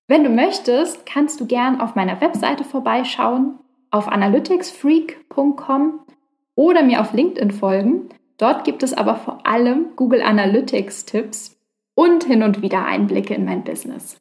Wenn 0.06 0.24
du 0.24 0.30
möchtest, 0.30 1.06
kannst 1.06 1.40
du 1.40 1.46
gern 1.46 1.80
auf 1.80 1.94
meiner 1.94 2.20
Webseite 2.20 2.64
vorbeischauen, 2.64 3.58
auf 3.90 4.08
analyticsfreak.com 4.08 6.00
oder 6.54 6.82
mir 6.82 7.00
auf 7.00 7.12
LinkedIn 7.12 7.50
folgen. 7.50 8.08
Dort 8.38 8.64
gibt 8.64 8.82
es 8.82 8.92
aber 8.92 9.16
vor 9.16 9.46
allem 9.46 9.96
Google 9.96 10.22
Analytics 10.22 11.04
Tipps 11.06 11.58
und 11.94 12.24
hin 12.24 12.42
und 12.42 12.62
wieder 12.62 12.84
Einblicke 12.84 13.34
in 13.34 13.44
mein 13.44 13.64
Business. 13.64 14.20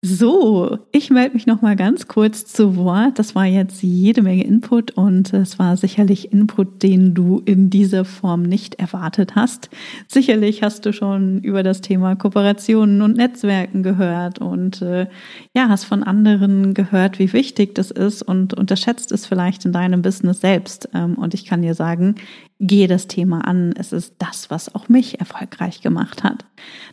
So, 0.00 0.78
ich 0.92 1.10
melde 1.10 1.34
mich 1.34 1.48
noch 1.48 1.60
mal 1.60 1.74
ganz 1.74 2.06
kurz 2.06 2.46
zu 2.46 2.76
Wort. 2.76 3.18
Das 3.18 3.34
war 3.34 3.46
jetzt 3.46 3.82
jede 3.82 4.22
Menge 4.22 4.44
Input 4.44 4.92
und 4.92 5.32
es 5.32 5.58
war 5.58 5.76
sicherlich 5.76 6.32
Input, 6.32 6.84
den 6.84 7.14
du 7.14 7.42
in 7.44 7.68
dieser 7.68 8.04
Form 8.04 8.42
nicht 8.42 8.76
erwartet 8.76 9.34
hast. 9.34 9.70
Sicherlich 10.06 10.62
hast 10.62 10.86
du 10.86 10.92
schon 10.92 11.40
über 11.40 11.64
das 11.64 11.80
Thema 11.80 12.14
Kooperationen 12.14 13.02
und 13.02 13.16
Netzwerken 13.16 13.82
gehört 13.82 14.38
und 14.38 14.82
äh, 14.82 15.08
ja, 15.52 15.68
hast 15.68 15.82
von 15.82 16.04
anderen 16.04 16.74
gehört, 16.74 17.18
wie 17.18 17.32
wichtig 17.32 17.74
das 17.74 17.90
ist 17.90 18.22
und 18.22 18.54
unterschätzt 18.54 19.10
es 19.10 19.26
vielleicht 19.26 19.64
in 19.64 19.72
deinem 19.72 20.02
Business 20.02 20.40
selbst. 20.40 20.88
Ähm, 20.94 21.14
und 21.14 21.34
ich 21.34 21.44
kann 21.44 21.62
dir 21.62 21.74
sagen, 21.74 22.14
gehe 22.60 22.88
das 22.88 23.06
Thema 23.06 23.46
an. 23.46 23.72
Es 23.76 23.92
ist 23.92 24.14
das, 24.18 24.50
was 24.50 24.74
auch 24.74 24.88
mich 24.88 25.20
erfolgreich 25.20 25.80
gemacht 25.80 26.24
hat. 26.24 26.44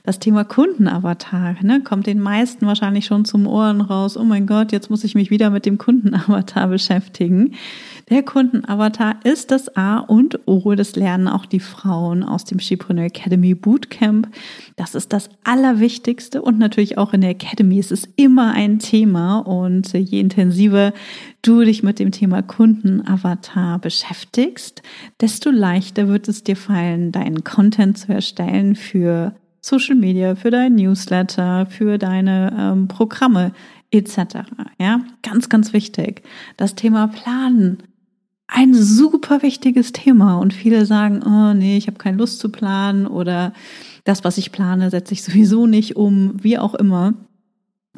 Das 0.04 0.20
Thema 0.20 0.44
Kundenavatar 0.44 1.56
ne, 1.62 1.82
kommt 1.82 2.06
den 2.06 2.20
meisten 2.20 2.68
wahrscheinlich 2.68 3.06
schon 3.06 3.26
zum 3.26 3.48
Ohren 3.48 3.82
raus. 3.82 4.16
Oh 4.16 4.24
mein 4.24 4.46
Gott, 4.46 4.72
jetzt 4.72 4.90
muss 4.90 5.04
ich 5.04 5.16
mich 5.16 5.32
wieder 5.32 5.50
mit 5.50 5.66
dem 5.66 5.78
Kundenavatar 5.78 6.68
beschäftigen. 6.70 7.56
Der 8.10 8.22
Kundenavatar 8.22 9.16
ist 9.24 9.50
das 9.50 9.76
A 9.76 9.98
und 9.98 10.48
O. 10.48 10.76
Das 10.76 10.96
lernen 10.96 11.28
auch 11.28 11.48
die 11.48 11.60
Frauen 11.60 12.22
aus 12.22 12.46
dem 12.46 12.60
Chipreneur 12.60 13.06
Academy 13.06 13.56
Bootcamp. 13.56 14.30
Das 14.76 14.94
ist 14.94 15.12
das 15.12 15.30
Allerwichtigste 15.44 16.44
und 16.44 16.60
natürlich 16.60 17.00
auch 17.00 17.14
in 17.14 17.22
der 17.22 17.32
Academy 17.32 17.80
ist 17.80 17.92
es 17.92 18.08
immer 18.16 18.54
ein 18.54 18.78
Thema 18.78 19.40
und 19.40 19.92
je 19.94 20.20
intensiver 20.20 20.94
du 21.42 21.64
dich 21.64 21.82
mit 21.82 21.98
dem 21.98 22.12
Thema 22.12 22.44
Kundenavatar 22.44 23.80
beschäftigst, 23.80 24.84
desto 25.20 25.50
leichter 25.50 26.08
wird 26.08 26.28
es 26.28 26.44
dir 26.44 26.56
fallen, 26.56 27.12
deinen 27.12 27.44
Content 27.44 27.98
zu 27.98 28.14
erstellen 28.14 28.76
für 28.76 29.34
Social 29.62 29.96
Media, 29.96 30.36
für 30.36 30.52
dein 30.52 30.76
Newsletter, 30.76 31.66
für 31.66 31.98
deine 31.98 32.56
ähm, 32.56 32.88
Programme 32.88 33.52
etc. 33.90 34.20
Ja, 34.80 35.02
ganz, 35.24 35.50
ganz 35.50 35.74
wichtig. 35.74 36.22
Das 36.58 36.76
Thema 36.76 37.08
Planen 37.08 37.80
ein 38.56 38.74
super 38.74 39.42
wichtiges 39.42 39.92
Thema 39.92 40.38
und 40.38 40.54
viele 40.54 40.86
sagen, 40.86 41.22
oh 41.26 41.54
nee, 41.54 41.76
ich 41.76 41.88
habe 41.88 41.98
keine 41.98 42.18
Lust 42.18 42.40
zu 42.40 42.50
planen 42.50 43.06
oder 43.06 43.52
das, 44.06 44.24
was 44.24 44.38
ich 44.38 44.54
plane, 44.54 44.90
setze 44.90 45.14
ich 45.14 45.24
sowieso 45.24 45.68
nicht 45.68 45.98
um, 45.98 46.42
wie 46.42 46.58
auch 46.58 46.74
immer. 46.74 47.16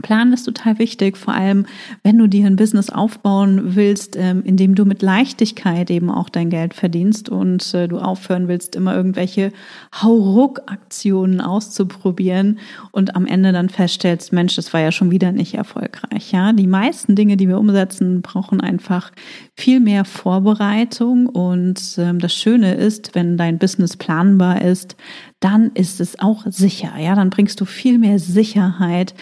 Plan 0.01 0.33
ist 0.33 0.43
total 0.43 0.79
wichtig, 0.79 1.17
vor 1.17 1.33
allem 1.33 1.65
wenn 2.03 2.17
du 2.17 2.27
dir 2.27 2.45
ein 2.45 2.55
Business 2.55 2.89
aufbauen 2.89 3.75
willst, 3.75 4.15
ähm, 4.15 4.43
in 4.43 4.57
dem 4.57 4.75
du 4.75 4.85
mit 4.85 5.01
Leichtigkeit 5.01 5.89
eben 5.89 6.09
auch 6.09 6.29
dein 6.29 6.49
Geld 6.49 6.73
verdienst 6.73 7.29
und 7.29 7.73
äh, 7.73 7.87
du 7.87 7.99
aufhören 7.99 8.47
willst, 8.47 8.75
immer 8.75 8.95
irgendwelche 8.95 9.51
Hauruck-Aktionen 9.95 11.41
auszuprobieren 11.41 12.59
und 12.91 13.15
am 13.15 13.25
Ende 13.25 13.51
dann 13.51 13.69
feststellst, 13.69 14.33
Mensch, 14.33 14.55
das 14.55 14.73
war 14.73 14.81
ja 14.81 14.91
schon 14.91 15.11
wieder 15.11 15.31
nicht 15.31 15.55
erfolgreich. 15.55 16.31
Ja, 16.31 16.53
die 16.53 16.67
meisten 16.67 17.15
Dinge, 17.15 17.37
die 17.37 17.47
wir 17.47 17.57
umsetzen, 17.57 18.21
brauchen 18.21 18.61
einfach 18.61 19.11
viel 19.55 19.79
mehr 19.79 20.05
Vorbereitung 20.05 21.27
und 21.27 21.95
ähm, 21.97 22.19
das 22.19 22.33
Schöne 22.33 22.75
ist, 22.75 23.15
wenn 23.15 23.37
dein 23.37 23.57
Business 23.57 23.97
planbar 23.97 24.61
ist, 24.61 24.95
dann 25.39 25.71
ist 25.73 26.01
es 26.01 26.19
auch 26.19 26.45
sicher. 26.47 26.93
Ja, 26.99 27.15
dann 27.15 27.29
bringst 27.29 27.61
du 27.61 27.65
viel 27.65 27.99
mehr 27.99 28.17
Sicherheit 28.19 29.13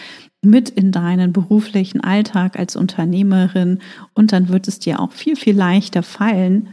mit 0.45 0.69
in 0.69 0.91
deinen 0.91 1.33
beruflichen 1.33 2.01
Alltag 2.01 2.57
als 2.57 2.75
Unternehmerin 2.75 3.79
und 4.13 4.31
dann 4.31 4.49
wird 4.49 4.67
es 4.67 4.79
dir 4.79 4.99
auch 4.99 5.11
viel, 5.11 5.35
viel 5.35 5.55
leichter 5.55 6.03
fallen, 6.03 6.69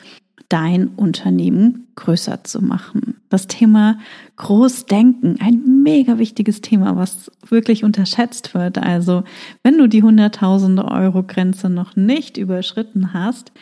dein 0.52 0.88
Unternehmen 0.88 1.86
größer 1.96 2.44
zu 2.44 2.62
machen. 2.62 3.16
Das 3.30 3.46
Thema 3.46 3.98
Großdenken, 4.36 5.40
ein 5.40 5.82
mega 5.82 6.18
wichtiges 6.18 6.60
Thema, 6.60 6.94
was 6.96 7.30
wirklich 7.48 7.84
unterschätzt 7.84 8.52
wird. 8.52 8.76
Also 8.76 9.24
wenn 9.62 9.78
du 9.78 9.86
die 9.86 10.02
100.000 10.02 10.90
Euro 10.90 11.22
Grenze 11.22 11.70
noch 11.70 11.96
nicht 11.96 12.36
überschritten 12.36 13.14
hast, 13.14 13.52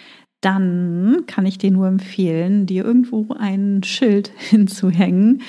dann 0.40 1.24
kann 1.26 1.44
ich 1.44 1.58
dir 1.58 1.70
nur 1.70 1.86
empfehlen, 1.86 2.66
dir 2.66 2.84
irgendwo 2.84 3.34
ein 3.38 3.82
Schild 3.82 4.32
hinzuhängen 4.38 5.42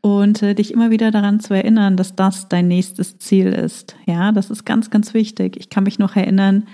und 0.00 0.42
äh, 0.42 0.54
dich 0.54 0.72
immer 0.72 0.90
wieder 0.90 1.10
daran 1.10 1.40
zu 1.40 1.54
erinnern, 1.54 1.96
dass 1.96 2.16
das 2.16 2.48
dein 2.48 2.68
nächstes 2.68 3.18
Ziel 3.18 3.48
ist. 3.48 3.96
Ja, 4.06 4.32
das 4.32 4.50
ist 4.50 4.64
ganz, 4.64 4.90
ganz 4.90 5.14
wichtig. 5.14 5.56
Ich 5.58 5.68
kann 5.68 5.84
mich 5.84 5.98
noch 5.98 6.16
erinnern, 6.16 6.66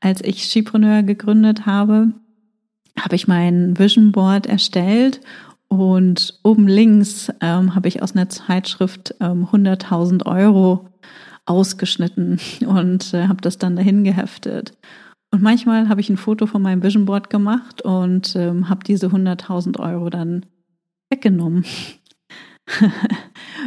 als 0.00 0.22
ich 0.22 0.44
Skipreneur 0.44 1.02
gegründet 1.02 1.66
habe, 1.66 2.12
habe 2.98 3.16
ich 3.16 3.26
mein 3.26 3.78
Vision 3.78 4.12
Board 4.12 4.46
erstellt 4.46 5.20
und 5.68 6.38
oben 6.42 6.66
links 6.66 7.32
ähm, 7.40 7.74
habe 7.74 7.88
ich 7.88 8.02
aus 8.02 8.14
einer 8.14 8.28
Zeitschrift 8.28 9.14
ähm, 9.20 9.46
100.000 9.50 10.24
Euro 10.26 10.88
ausgeschnitten 11.46 12.38
und 12.66 13.12
äh, 13.12 13.26
habe 13.28 13.40
das 13.40 13.58
dann 13.58 13.76
dahin 13.76 14.04
geheftet. 14.04 14.72
Und 15.30 15.42
manchmal 15.42 15.88
habe 15.88 16.00
ich 16.00 16.08
ein 16.08 16.16
Foto 16.16 16.46
von 16.46 16.62
meinem 16.62 16.82
Vision 16.82 17.04
Board 17.04 17.28
gemacht 17.28 17.82
und 17.82 18.34
ähm, 18.34 18.68
habe 18.68 18.84
diese 18.84 19.08
100.000 19.08 19.78
Euro 19.78 20.08
dann 20.08 20.46
weggenommen. 21.10 21.64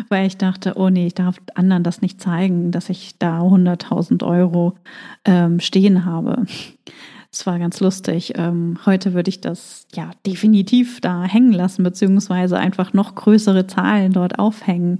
Weil 0.09 0.27
ich 0.27 0.37
dachte, 0.37 0.73
oh 0.75 0.89
nee, 0.89 1.07
ich 1.07 1.15
darf 1.15 1.37
anderen 1.55 1.83
das 1.83 2.01
nicht 2.01 2.21
zeigen, 2.21 2.71
dass 2.71 2.89
ich 2.89 3.17
da 3.19 3.41
100.000 3.41 4.25
Euro 4.25 4.75
ähm, 5.25 5.59
stehen 5.59 6.05
habe. 6.05 6.45
Es 7.31 7.45
war 7.47 7.59
ganz 7.59 7.79
lustig. 7.79 8.33
Ähm, 8.35 8.77
heute 8.85 9.13
würde 9.13 9.29
ich 9.29 9.39
das 9.39 9.87
ja 9.95 10.11
definitiv 10.25 10.99
da 10.99 11.23
hängen 11.23 11.53
lassen, 11.53 11.83
beziehungsweise 11.83 12.57
einfach 12.57 12.93
noch 12.93 13.15
größere 13.15 13.67
Zahlen 13.67 14.11
dort 14.11 14.37
aufhängen. 14.37 14.99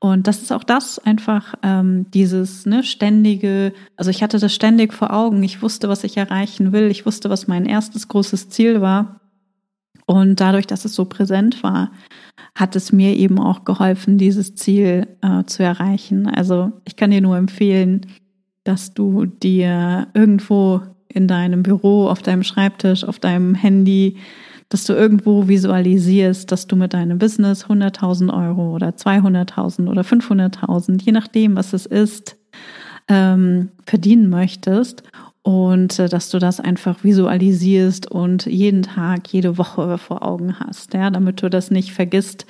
Und 0.00 0.28
das 0.28 0.42
ist 0.42 0.52
auch 0.52 0.62
das 0.62 1.00
einfach 1.00 1.54
ähm, 1.62 2.06
dieses 2.12 2.66
ne, 2.66 2.84
ständige, 2.84 3.72
also 3.96 4.10
ich 4.10 4.22
hatte 4.22 4.38
das 4.38 4.54
ständig 4.54 4.94
vor 4.94 5.12
Augen, 5.12 5.42
ich 5.42 5.60
wusste, 5.60 5.88
was 5.88 6.04
ich 6.04 6.16
erreichen 6.16 6.72
will, 6.72 6.88
ich 6.90 7.04
wusste, 7.04 7.30
was 7.30 7.48
mein 7.48 7.66
erstes 7.66 8.06
großes 8.06 8.48
Ziel 8.48 8.80
war. 8.80 9.20
Und 10.06 10.40
dadurch, 10.40 10.66
dass 10.66 10.84
es 10.84 10.94
so 10.94 11.04
präsent 11.04 11.62
war, 11.62 11.90
hat 12.54 12.76
es 12.76 12.92
mir 12.92 13.16
eben 13.16 13.40
auch 13.40 13.64
geholfen, 13.64 14.18
dieses 14.18 14.54
Ziel 14.54 15.08
äh, 15.20 15.44
zu 15.44 15.64
erreichen. 15.64 16.28
Also 16.28 16.72
ich 16.84 16.96
kann 16.96 17.10
dir 17.10 17.20
nur 17.20 17.36
empfehlen, 17.36 18.06
dass 18.64 18.94
du 18.94 19.26
dir 19.26 20.08
irgendwo 20.14 20.80
in 21.08 21.26
deinem 21.26 21.62
Büro, 21.62 22.08
auf 22.08 22.22
deinem 22.22 22.44
Schreibtisch, 22.44 23.02
auf 23.04 23.18
deinem 23.18 23.54
Handy 23.54 24.16
dass 24.68 24.84
du 24.84 24.92
irgendwo 24.92 25.48
visualisierst, 25.48 26.50
dass 26.52 26.66
du 26.66 26.76
mit 26.76 26.92
deinem 26.92 27.18
Business 27.18 27.66
100.000 27.66 28.32
Euro 28.32 28.74
oder 28.74 28.90
200.000 28.90 29.88
oder 29.88 30.02
500.000, 30.02 31.02
je 31.02 31.12
nachdem, 31.12 31.56
was 31.56 31.72
es 31.72 31.86
ist, 31.86 32.36
ähm, 33.08 33.70
verdienen 33.86 34.28
möchtest 34.28 35.02
und 35.42 35.98
äh, 35.98 36.08
dass 36.10 36.28
du 36.28 36.38
das 36.38 36.60
einfach 36.60 37.04
visualisierst 37.04 38.10
und 38.10 38.44
jeden 38.44 38.82
Tag, 38.82 39.32
jede 39.32 39.56
Woche 39.56 39.96
vor 39.96 40.22
Augen 40.22 40.60
hast, 40.60 40.92
ja, 40.92 41.08
damit 41.08 41.42
du 41.42 41.48
das 41.48 41.70
nicht 41.70 41.92
vergisst 41.92 42.44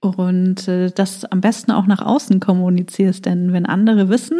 und 0.00 0.66
äh, 0.68 0.90
das 0.90 1.26
am 1.26 1.42
besten 1.42 1.72
auch 1.72 1.86
nach 1.86 2.00
außen 2.00 2.40
kommunizierst, 2.40 3.26
denn 3.26 3.52
wenn 3.52 3.66
andere 3.66 4.08
wissen, 4.08 4.38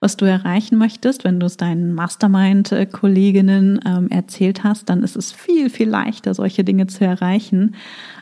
was 0.00 0.16
du 0.16 0.24
erreichen 0.24 0.78
möchtest. 0.78 1.24
Wenn 1.24 1.40
du 1.40 1.46
es 1.46 1.56
deinen 1.56 1.92
Mastermind-Kolleginnen 1.94 3.80
ähm, 3.86 4.08
erzählt 4.10 4.64
hast, 4.64 4.88
dann 4.88 5.02
ist 5.02 5.16
es 5.16 5.32
viel, 5.32 5.70
viel 5.70 5.88
leichter, 5.88 6.34
solche 6.34 6.64
Dinge 6.64 6.86
zu 6.86 7.04
erreichen, 7.04 7.74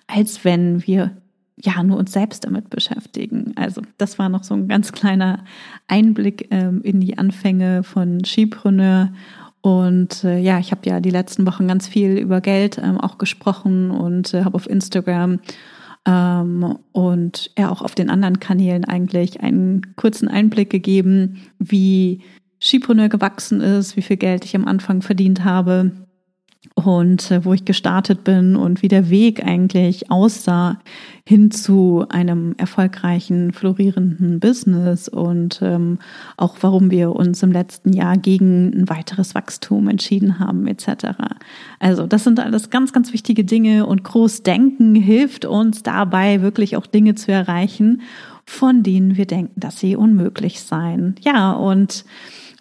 als 0.06 0.44
wenn 0.44 0.86
wir 0.86 1.16
ja 1.56 1.82
nur 1.82 1.98
uns 1.98 2.12
selbst 2.12 2.44
damit 2.44 2.70
beschäftigen. 2.70 3.52
Also 3.56 3.82
das 3.98 4.18
war 4.18 4.28
noch 4.28 4.44
so 4.44 4.54
ein 4.54 4.68
ganz 4.68 4.92
kleiner 4.92 5.44
Einblick 5.88 6.48
ähm, 6.50 6.82
in 6.82 7.00
die 7.00 7.18
Anfänge 7.18 7.82
von 7.82 8.24
Skipreneur. 8.24 9.12
Und 9.62 10.22
äh, 10.22 10.38
ja, 10.38 10.58
ich 10.58 10.70
habe 10.70 10.88
ja 10.88 11.00
die 11.00 11.10
letzten 11.10 11.46
Wochen 11.46 11.66
ganz 11.66 11.88
viel 11.88 12.18
über 12.18 12.40
Geld 12.40 12.78
ähm, 12.78 13.00
auch 13.00 13.18
gesprochen 13.18 13.90
und 13.90 14.34
äh, 14.34 14.44
habe 14.44 14.54
auf 14.54 14.68
Instagram 14.68 15.40
ähm, 16.06 16.78
und 16.92 17.50
ja 17.58 17.70
auch 17.70 17.82
auf 17.82 17.94
den 17.94 18.10
anderen 18.10 18.40
Kanälen 18.40 18.84
eigentlich 18.84 19.40
einen 19.40 19.94
kurzen 19.96 20.28
Einblick 20.28 20.70
gegeben, 20.70 21.42
wie 21.58 22.22
Skipreneur 22.60 23.08
gewachsen 23.08 23.60
ist, 23.60 23.96
wie 23.96 24.02
viel 24.02 24.16
Geld 24.16 24.44
ich 24.44 24.56
am 24.56 24.66
Anfang 24.66 25.02
verdient 25.02 25.44
habe 25.44 26.05
und 26.74 27.30
äh, 27.30 27.44
wo 27.44 27.52
ich 27.52 27.64
gestartet 27.64 28.24
bin 28.24 28.56
und 28.56 28.82
wie 28.82 28.88
der 28.88 29.10
Weg 29.10 29.44
eigentlich 29.44 30.10
aussah 30.10 30.78
hin 31.24 31.50
zu 31.50 32.04
einem 32.08 32.54
erfolgreichen, 32.56 33.52
florierenden 33.52 34.38
Business 34.40 35.08
und 35.08 35.60
ähm, 35.62 35.98
auch 36.36 36.56
warum 36.60 36.90
wir 36.90 37.16
uns 37.16 37.42
im 37.42 37.52
letzten 37.52 37.92
Jahr 37.92 38.16
gegen 38.16 38.72
ein 38.72 38.88
weiteres 38.88 39.34
Wachstum 39.34 39.88
entschieden 39.88 40.38
haben 40.38 40.66
etc. 40.66 41.06
Also 41.80 42.06
das 42.06 42.24
sind 42.24 42.38
alles 42.40 42.70
ganz, 42.70 42.92
ganz 42.92 43.12
wichtige 43.12 43.44
Dinge 43.44 43.86
und 43.86 44.04
Großdenken 44.04 44.94
hilft 44.94 45.44
uns 45.44 45.82
dabei 45.82 46.42
wirklich 46.42 46.76
auch 46.76 46.86
Dinge 46.86 47.14
zu 47.14 47.32
erreichen, 47.32 48.02
von 48.44 48.82
denen 48.82 49.16
wir 49.16 49.26
denken, 49.26 49.58
dass 49.58 49.80
sie 49.80 49.96
unmöglich 49.96 50.60
seien. 50.60 51.16
Ja, 51.20 51.52
und 51.52 52.04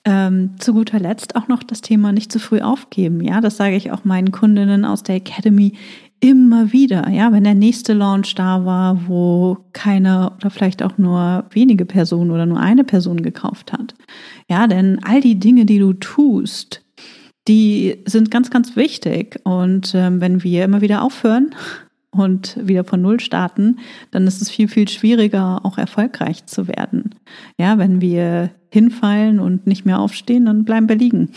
ähm, 0.06 0.52
zu 0.60 0.74
guter 0.74 1.00
Letzt 1.00 1.36
auch 1.36 1.48
noch 1.48 1.64
das 1.64 1.82
Thema 1.82 2.12
nicht 2.12 2.32
zu 2.32 2.40
früh 2.40 2.62
aufgeben. 2.62 3.22
Ja, 3.22 3.42
das 3.42 3.58
sage 3.58 3.76
ich 3.76 3.92
auch 3.92 4.06
meinen 4.06 4.32
Kundinnen 4.32 4.86
aus 4.86 5.04
der 5.04 5.16
Academy 5.16 5.74
immer 6.20 6.72
wieder. 6.72 7.10
Ja, 7.10 7.32
wenn 7.32 7.44
der 7.44 7.56
nächste 7.56 7.94
Launch 7.94 8.36
da 8.36 8.66
war, 8.66 9.08
wo 9.08 9.58
keine 9.74 10.32
oder 10.38 10.50
vielleicht 10.50 10.84
auch 10.84 10.98
nur 10.98 11.46
wenige 11.50 11.86
Personen 11.86 12.32
oder 12.32 12.46
nur 12.46 12.60
eine 12.60 12.84
Person 12.84 13.22
gekauft 13.22 13.74
hat. 13.74 13.96
Ja, 14.50 14.68
denn 14.68 15.00
all 15.04 15.22
die 15.22 15.40
Dinge, 15.40 15.66
die 15.66 15.80
du 15.80 15.94
tust, 15.94 16.84
die 17.48 18.02
sind 18.06 18.32
ganz, 18.32 18.50
ganz 18.50 18.76
wichtig. 18.76 19.40
Und 19.44 19.94
ähm, 19.96 20.22
wenn 20.22 20.44
wir 20.44 20.66
immer 20.66 20.82
wieder 20.82 21.04
aufhören, 21.04 21.54
und 22.18 22.58
wieder 22.62 22.84
von 22.84 23.02
Null 23.02 23.20
starten, 23.20 23.80
dann 24.12 24.28
ist 24.28 24.42
es 24.42 24.50
viel, 24.50 24.68
viel 24.68 24.88
schwieriger, 24.88 25.66
auch 25.66 25.78
erfolgreich 25.78 26.46
zu 26.46 26.68
werden. 26.68 27.16
Ja, 27.58 27.78
wenn 27.78 28.02
wir 28.02 28.52
hinfallen 28.70 29.40
und 29.40 29.68
nicht 29.68 29.86
mehr 29.86 30.00
aufstehen, 30.00 30.46
dann 30.46 30.66
bleiben 30.66 30.90
wir 30.90 30.96
liegen. 30.96 31.30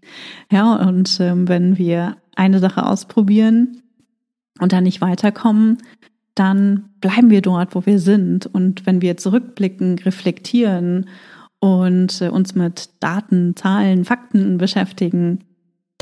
ja, 0.50 0.74
und 0.74 1.18
ähm, 1.20 1.48
wenn 1.48 1.78
wir 1.78 2.16
eine 2.36 2.58
Sache 2.58 2.86
ausprobieren 2.86 3.82
und 4.60 4.72
dann 4.72 4.84
nicht 4.84 5.00
weiterkommen, 5.00 5.78
dann 6.34 6.90
bleiben 7.00 7.30
wir 7.30 7.42
dort, 7.42 7.74
wo 7.74 7.84
wir 7.84 7.98
sind. 7.98 8.46
Und 8.46 8.86
wenn 8.86 9.02
wir 9.02 9.16
zurückblicken, 9.16 9.98
reflektieren 9.98 11.08
und 11.60 12.20
äh, 12.22 12.28
uns 12.28 12.54
mit 12.54 12.90
Daten, 13.00 13.54
Zahlen, 13.56 14.04
Fakten 14.04 14.58
beschäftigen, 14.58 15.44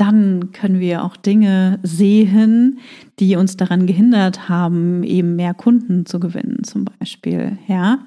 dann 0.01 0.51
können 0.51 0.79
wir 0.79 1.03
auch 1.03 1.15
Dinge 1.15 1.77
sehen, 1.83 2.79
die 3.19 3.35
uns 3.35 3.55
daran 3.55 3.85
gehindert 3.85 4.49
haben, 4.49 5.03
eben 5.03 5.35
mehr 5.35 5.53
Kunden 5.53 6.07
zu 6.07 6.19
gewinnen, 6.19 6.63
zum 6.63 6.85
Beispiel. 6.85 7.59
Ja. 7.67 7.99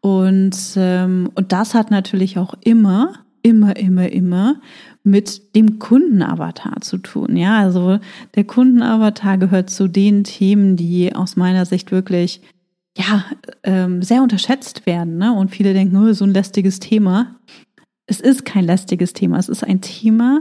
Und, 0.00 0.56
ähm, 0.76 1.28
und 1.34 1.52
das 1.52 1.74
hat 1.74 1.90
natürlich 1.90 2.38
auch 2.38 2.54
immer, 2.64 3.12
immer, 3.42 3.76
immer, 3.76 4.10
immer 4.10 4.56
mit 5.02 5.54
dem 5.54 5.78
Kundenavatar 5.78 6.80
zu 6.80 6.96
tun. 6.96 7.36
Ja, 7.36 7.58
also 7.58 7.98
der 8.36 8.44
Kundenavatar 8.44 9.36
gehört 9.36 9.68
zu 9.68 9.86
den 9.86 10.24
Themen, 10.24 10.76
die 10.76 11.14
aus 11.14 11.36
meiner 11.36 11.66
Sicht 11.66 11.92
wirklich 11.92 12.40
ja 12.96 13.22
ähm, 13.64 14.00
sehr 14.00 14.22
unterschätzt 14.22 14.86
werden. 14.86 15.18
Ne? 15.18 15.34
Und 15.34 15.50
viele 15.50 15.74
denken, 15.74 15.94
oh, 15.98 16.10
so 16.14 16.24
ein 16.24 16.32
lästiges 16.32 16.80
Thema. 16.80 17.36
Es 18.06 18.20
ist 18.20 18.46
kein 18.46 18.64
lästiges 18.64 19.12
Thema. 19.12 19.38
Es 19.38 19.50
ist 19.50 19.62
ein 19.62 19.82
Thema, 19.82 20.40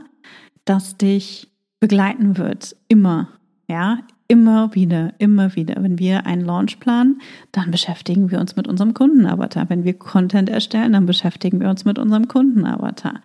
das 0.65 0.97
dich 0.97 1.49
begleiten 1.79 2.37
wird. 2.37 2.75
Immer. 2.87 3.29
Ja, 3.67 3.99
immer 4.27 4.73
wieder, 4.73 5.13
immer 5.19 5.55
wieder. 5.55 5.75
Wenn 5.81 5.99
wir 5.99 6.25
einen 6.25 6.45
Launch 6.45 6.79
planen, 6.79 7.21
dann 7.51 7.71
beschäftigen 7.71 8.31
wir 8.31 8.39
uns 8.39 8.55
mit 8.55 8.67
unserem 8.67 8.93
Kundenavatar. 8.93 9.69
Wenn 9.69 9.83
wir 9.83 9.93
Content 9.93 10.49
erstellen, 10.49 10.93
dann 10.93 11.05
beschäftigen 11.05 11.59
wir 11.59 11.69
uns 11.69 11.85
mit 11.85 11.99
unserem 11.99 12.27
Kundenavatar. 12.27 13.21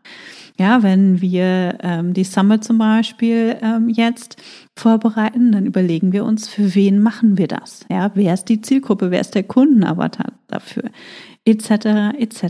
Ja, 0.59 0.83
wenn 0.83 1.21
wir 1.21 1.79
ähm, 1.83 2.15
die 2.15 2.25
Summit 2.25 2.65
zum 2.65 2.79
Beispiel 2.79 3.57
ähm, 3.63 3.89
jetzt 3.89 4.37
vorbereiten, 4.77 5.53
dann 5.53 5.67
überlegen 5.67 6.13
wir 6.13 6.25
uns, 6.25 6.49
für 6.49 6.75
wen 6.75 7.01
machen 7.01 7.39
wir 7.39 7.47
das? 7.47 7.87
Ja, 7.89 8.11
wer 8.15 8.35
ist 8.35 8.47
die 8.47 8.61
Zielgruppe? 8.61 9.11
Wer 9.11 9.21
ist 9.21 9.35
der 9.35 9.45
Kundenavatar 9.45 10.33
dafür? 10.49 10.91
Etc. 11.49 11.71
etc. 12.19 12.43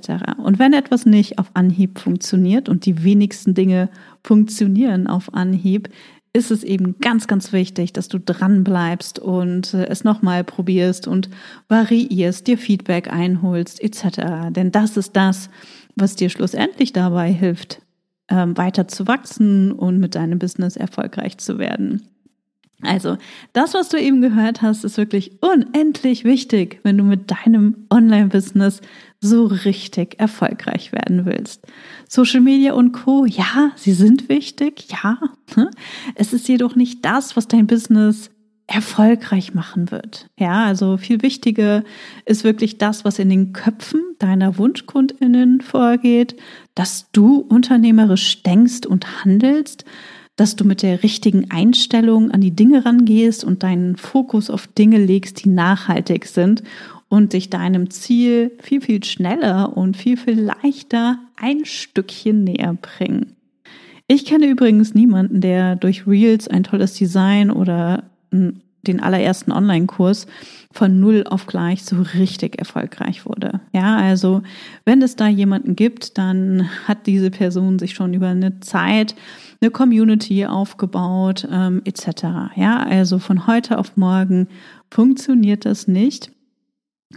Und 0.43 0.59
wenn 0.59 0.73
etwas 0.73 1.07
nicht 1.07 1.39
auf 1.39 1.53
Anhieb 1.55 2.01
funktioniert 2.01 2.69
und 2.69 2.85
die 2.85 3.05
wenigsten 3.05 3.55
Dinge 3.55 3.91
funktionieren 4.25 5.07
auf 5.07 5.33
Anhieb, 5.33 5.89
ist 6.33 6.51
es 6.51 6.65
eben 6.65 6.99
ganz, 6.99 7.29
ganz 7.29 7.53
wichtig, 7.53 7.93
dass 7.93 8.09
du 8.09 8.19
dran 8.19 8.65
bleibst 8.65 9.21
und 9.21 9.73
äh, 9.73 9.87
es 9.87 10.03
nochmal 10.03 10.43
probierst 10.43 11.07
und 11.07 11.31
variierst, 11.69 12.49
dir 12.49 12.59
Feedback 12.59 13.13
einholst, 13.13 13.81
etc. 13.81 14.51
Denn 14.51 14.73
das 14.73 14.97
ist 14.97 15.15
das, 15.15 15.49
was 15.95 16.17
dir 16.17 16.29
schlussendlich 16.29 16.93
dabei 16.93 17.33
hilft, 17.33 17.83
ähm, 18.29 18.57
weiter 18.57 18.89
zu 18.89 19.07
wachsen 19.07 19.71
und 19.71 19.99
mit 19.99 20.17
deinem 20.17 20.41
Business 20.41 20.77
erfolgreich 20.77 21.39
zu 21.39 21.59
werden. 21.59 22.03
Also, 22.83 23.17
das, 23.53 23.75
was 23.75 23.89
du 23.89 24.01
eben 24.01 24.21
gehört 24.21 24.63
hast, 24.63 24.85
ist 24.85 24.99
wirklich 24.99 25.43
unendlich 25.43 26.25
wichtig, 26.25 26.79
wenn 26.85 26.97
du 26.97 27.03
mit 27.03 27.31
deinem 27.31 27.87
Online-Business 27.91 28.81
so 29.21 29.47
richtig 29.47 30.21
erfolgreich 30.21 30.93
werden 30.93 31.27
willst. 31.27 31.67
Social 32.09 32.41
Media 32.41 32.75
und 32.75 32.93
Co, 32.93 33.27
ja, 33.27 33.73
sie 33.75 33.93
sind 33.93 34.29
wichtig, 34.29 34.87
ja. 34.91 35.19
Es 36.15 36.33
ist 36.33 36.49
jedoch 36.49 36.77
nicht 36.77 37.05
das, 37.05 37.37
was 37.37 37.49
dein 37.49 37.67
Business 37.67 38.31
erfolgreich 38.69 39.55
machen 39.55 39.91
wird. 39.91 40.29
Ja, 40.39 40.67
also 40.67 40.99
viel 40.99 41.23
wichtiger 41.23 41.83
ist 42.27 42.45
wirklich 42.45 42.79
das, 42.79 43.05
was 43.05 43.19
in 43.19 43.31
den 43.31 43.55
Köpfen 43.55 44.03
deiner 44.19 44.59
Wunschkundinnen 44.59 45.63
vorgeht, 45.63 46.37
dass 46.75 47.11
du 47.11 47.39
unternehmerisch 47.39 48.43
denkst 48.43 48.87
und 48.87 49.25
handelst, 49.25 49.85
dass 50.39 50.55
du 50.55 50.65
mit 50.65 50.83
der 50.83 51.03
richtigen 51.03 51.51
Einstellung 51.51 52.31
an 52.31 52.41
die 52.41 52.53
Dinge 52.53 52.87
rangehst 52.87 53.43
und 53.43 53.65
deinen 53.65 53.97
Fokus 53.97 54.51
auf 54.51 54.69
Dinge 54.69 54.99
legst, 54.99 55.45
die 55.45 55.49
nachhaltig 55.49 56.27
sind 56.27 56.63
und 57.09 57.33
dich 57.33 57.51
deinem 57.51 57.91
Ziel 57.91 58.53
viel, 58.61 58.81
viel 58.81 59.03
schneller 59.03 59.77
und 59.77 59.97
viel, 59.97 60.17
viel 60.17 60.41
leichter 60.41 61.19
ein 61.37 61.65
Stückchen 61.65 62.45
näher 62.45 62.77
bringen. 62.81 63.35
Ich 64.07 64.25
kenne 64.27 64.47
übrigens 64.47 64.95
niemanden, 64.95 65.41
der 65.41 65.75
durch 65.75 66.07
Reels 66.07 66.47
ein 66.47 66.63
tolles 66.63 66.95
Design 66.95 67.51
oder 67.51 68.05
den 68.83 69.01
allerersten 69.01 69.53
Online-Kurs 69.53 70.27
von 70.73 71.01
null 71.01 71.25
auf 71.29 71.47
gleich 71.47 71.85
so 71.85 71.97
richtig 72.15 72.59
erfolgreich 72.59 73.27
wurde. 73.27 73.61
Ja, 73.73 73.97
also 73.97 74.43
wenn 74.85 75.03
es 75.03 75.17
da 75.17 75.27
jemanden 75.27 75.77
gibt, 75.77 76.19
dann 76.19 76.69
hat 76.87 77.07
diese 77.07 77.31
Person 77.31 77.79
sich 77.79 77.95
schon 77.95 78.15
über 78.15 78.29
eine 78.29 78.61
Zeit 78.61 79.15
eine 79.61 79.71
Community 79.71 80.47
aufgebaut 80.47 81.49
ähm, 81.51 81.83
etc. 81.85 82.55
Ja, 82.55 82.83
also 82.85 83.19
von 83.19 83.47
heute 83.47 83.79
auf 83.79 83.97
morgen 83.97 84.49
funktioniert 84.91 85.65
das 85.65 85.89
nicht. 85.89 86.31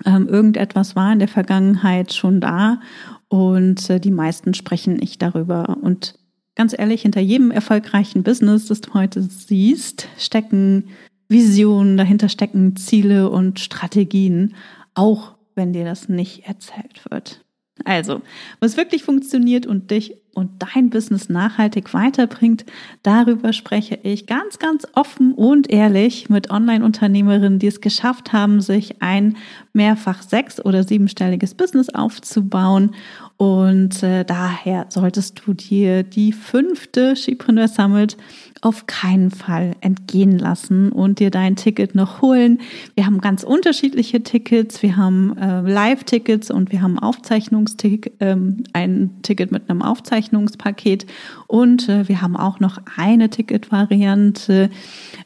Ähm, 0.06 0.28
irgendetwas 0.28 0.96
war 0.96 1.12
in 1.12 1.20
der 1.20 1.28
Vergangenheit 1.28 2.14
schon 2.14 2.40
da 2.40 2.80
und 3.28 3.90
äh, 3.90 4.00
die 4.00 4.12
meisten 4.12 4.54
sprechen 4.54 4.96
nicht 4.96 5.22
darüber. 5.22 5.78
Und 5.82 6.16
ganz 6.56 6.74
ehrlich, 6.78 7.04
hinter 7.04 7.22
jedem 7.22 7.52
erfolgreichen 7.52 8.24
Business, 8.24 8.68
das 8.68 8.82
du 8.82 8.94
heute 8.94 9.22
siehst, 9.22 10.08
stecken 10.18 10.86
Visionen, 11.32 11.98
dahinter 11.98 12.30
stecken 12.30 12.76
Ziele 12.76 13.30
und 13.30 13.60
Strategien, 13.60 14.54
auch 14.94 15.36
wenn 15.56 15.74
dir 15.74 15.86
das 15.86 16.10
nicht 16.10 16.46
erzählt 16.46 17.10
wird. 17.10 17.44
Also, 17.86 18.22
was 18.60 18.78
wirklich 18.78 19.04
funktioniert 19.04 19.66
und 19.66 19.92
dich 19.92 20.18
und 20.34 20.52
dein 20.60 20.90
Business 20.90 21.30
nachhaltig 21.30 21.94
weiterbringt, 21.94 22.66
darüber 23.04 23.54
spreche 23.54 24.00
ich 24.04 24.28
ganz, 24.28 24.60
ganz 24.60 24.88
offen 24.94 25.34
und 25.34 25.70
ehrlich 25.70 26.30
mit 26.30 26.52
Online-Unternehmerinnen, 26.52 27.60
die 27.60 27.68
es 27.68 27.82
geschafft 27.82 28.32
haben, 28.32 28.62
sich 28.62 29.02
ein 29.02 29.38
mehrfach 29.74 30.22
sechs- 30.22 30.64
oder 30.64 30.84
siebenstelliges 30.84 31.56
Business 31.56 31.90
aufzubauen. 31.90 32.96
Und 33.38 34.04
äh, 34.04 34.24
daher 34.24 34.86
solltest 34.90 35.42
du 35.46 35.54
dir 35.54 36.04
die 36.04 36.32
fünfte 36.32 37.16
Skipreneur 37.16 37.68
Summit 37.68 38.16
auf 38.62 38.86
keinen 38.86 39.32
Fall 39.32 39.72
entgehen 39.82 40.38
lassen 40.38 40.92
und 40.92 41.20
dir 41.20 41.32
dein 41.32 41.56
Ticket 41.56 41.96
noch 41.96 42.22
holen. 42.22 42.62
Wir 42.96 43.08
haben 43.08 43.20
ganz 43.20 43.44
unterschiedliche 43.44 44.22
Tickets. 44.22 44.84
Wir 44.84 44.98
haben 44.98 45.36
äh, 45.38 45.62
Live-Tickets 45.62 46.52
und 46.52 46.72
wir 46.72 46.82
haben 46.82 47.00
Aufzeichnungstick, 47.00 48.14
ähm, 48.20 48.64
ein 48.74 49.10
Ticket 49.24 49.52
mit 49.52 49.70
einem 49.70 49.82
Aufzeichnungspaket 49.82 51.08
und 51.48 51.90
äh, 51.90 52.08
wir 52.08 52.22
haben 52.22 52.38
auch 52.38 52.60
noch 52.60 52.78
eine 52.98 53.30
Ticket-Variante, 53.30 54.70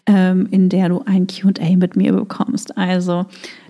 ähm, 0.05 0.47
in 0.51 0.69
der 0.69 0.89
du 0.89 1.01
ein 1.05 1.27
Q&A 1.27 1.75
mit 1.75 1.97
mir 1.97 2.13
bekommst. 2.13 2.77
Also 2.77 3.25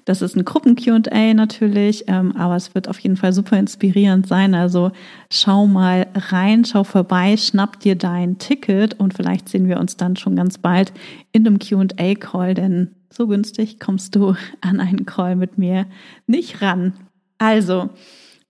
das 0.06 0.22
ist 0.22 0.36
ein 0.38 0.46
Gruppen-QA 0.46 1.34
natürlich, 1.34 2.06
ähm, 2.08 2.36
aber 2.38 2.56
es 2.56 2.76
wird 2.76 2.88
auf 2.88 3.00
jeden 3.00 3.18
Fall 3.18 3.34
super 3.34 3.58
inspirierend 3.58 4.28
sein. 4.28 4.54
Also 4.54 4.92
schau 5.32 5.66
mal 5.66 6.06
rein, 6.14 6.64
schau 6.64 6.84
vorbei, 6.84 7.36
schnapp 7.38 7.80
dir 7.80 7.96
dein 7.96 8.38
Ticket 8.38 9.00
und 9.00 9.16
vielleicht 9.16 9.50
sehen 9.56 9.70
wir 9.70 9.80
uns 9.80 9.96
dann 9.96 10.18
schon 10.18 10.36
ganz 10.36 10.58
bald 10.58 10.92
in 11.32 11.48
einem 11.48 11.60
QA-Call, 11.60 12.56
denn 12.56 12.90
so 13.10 13.26
günstig 13.26 13.80
kommst 13.80 14.14
du 14.14 14.36
an 14.60 14.82
einen 14.82 15.06
Call 15.06 15.38
mit 15.38 15.58
mir 15.58 15.86
nicht 16.28 16.62
ran. 16.62 16.92
Also, 17.38 17.90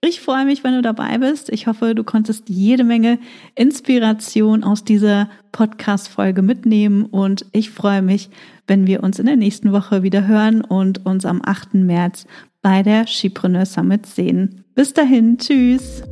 ich 0.00 0.20
freue 0.20 0.44
mich, 0.44 0.64
wenn 0.64 0.74
du 0.74 0.82
dabei 0.82 1.18
bist. 1.18 1.48
Ich 1.50 1.68
hoffe, 1.68 1.94
du 1.94 2.02
konntest 2.02 2.48
jede 2.48 2.82
Menge 2.82 3.20
Inspiration 3.54 4.64
aus 4.64 4.82
dieser 4.82 5.30
Podcast-Folge 5.52 6.42
mitnehmen 6.42 7.04
und 7.04 7.46
ich 7.52 7.70
freue 7.70 8.02
mich, 8.02 8.28
wenn 8.66 8.88
wir 8.88 9.04
uns 9.04 9.20
in 9.20 9.26
der 9.26 9.36
nächsten 9.36 9.70
Woche 9.70 10.02
wieder 10.02 10.26
hören 10.26 10.60
und 10.60 11.06
uns 11.06 11.24
am 11.24 11.40
8. 11.44 11.74
März 11.74 12.26
bei 12.62 12.82
der 12.82 13.06
Skipreneur 13.06 13.64
Summit 13.64 14.06
sehen. 14.06 14.64
Bis 14.74 14.92
dahin, 14.92 15.38
tschüss! 15.38 16.02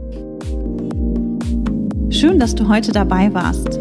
Schön, 2.11 2.39
dass 2.39 2.55
du 2.55 2.69
heute 2.69 2.93
dabei 2.93 3.35
warst. 3.35 3.81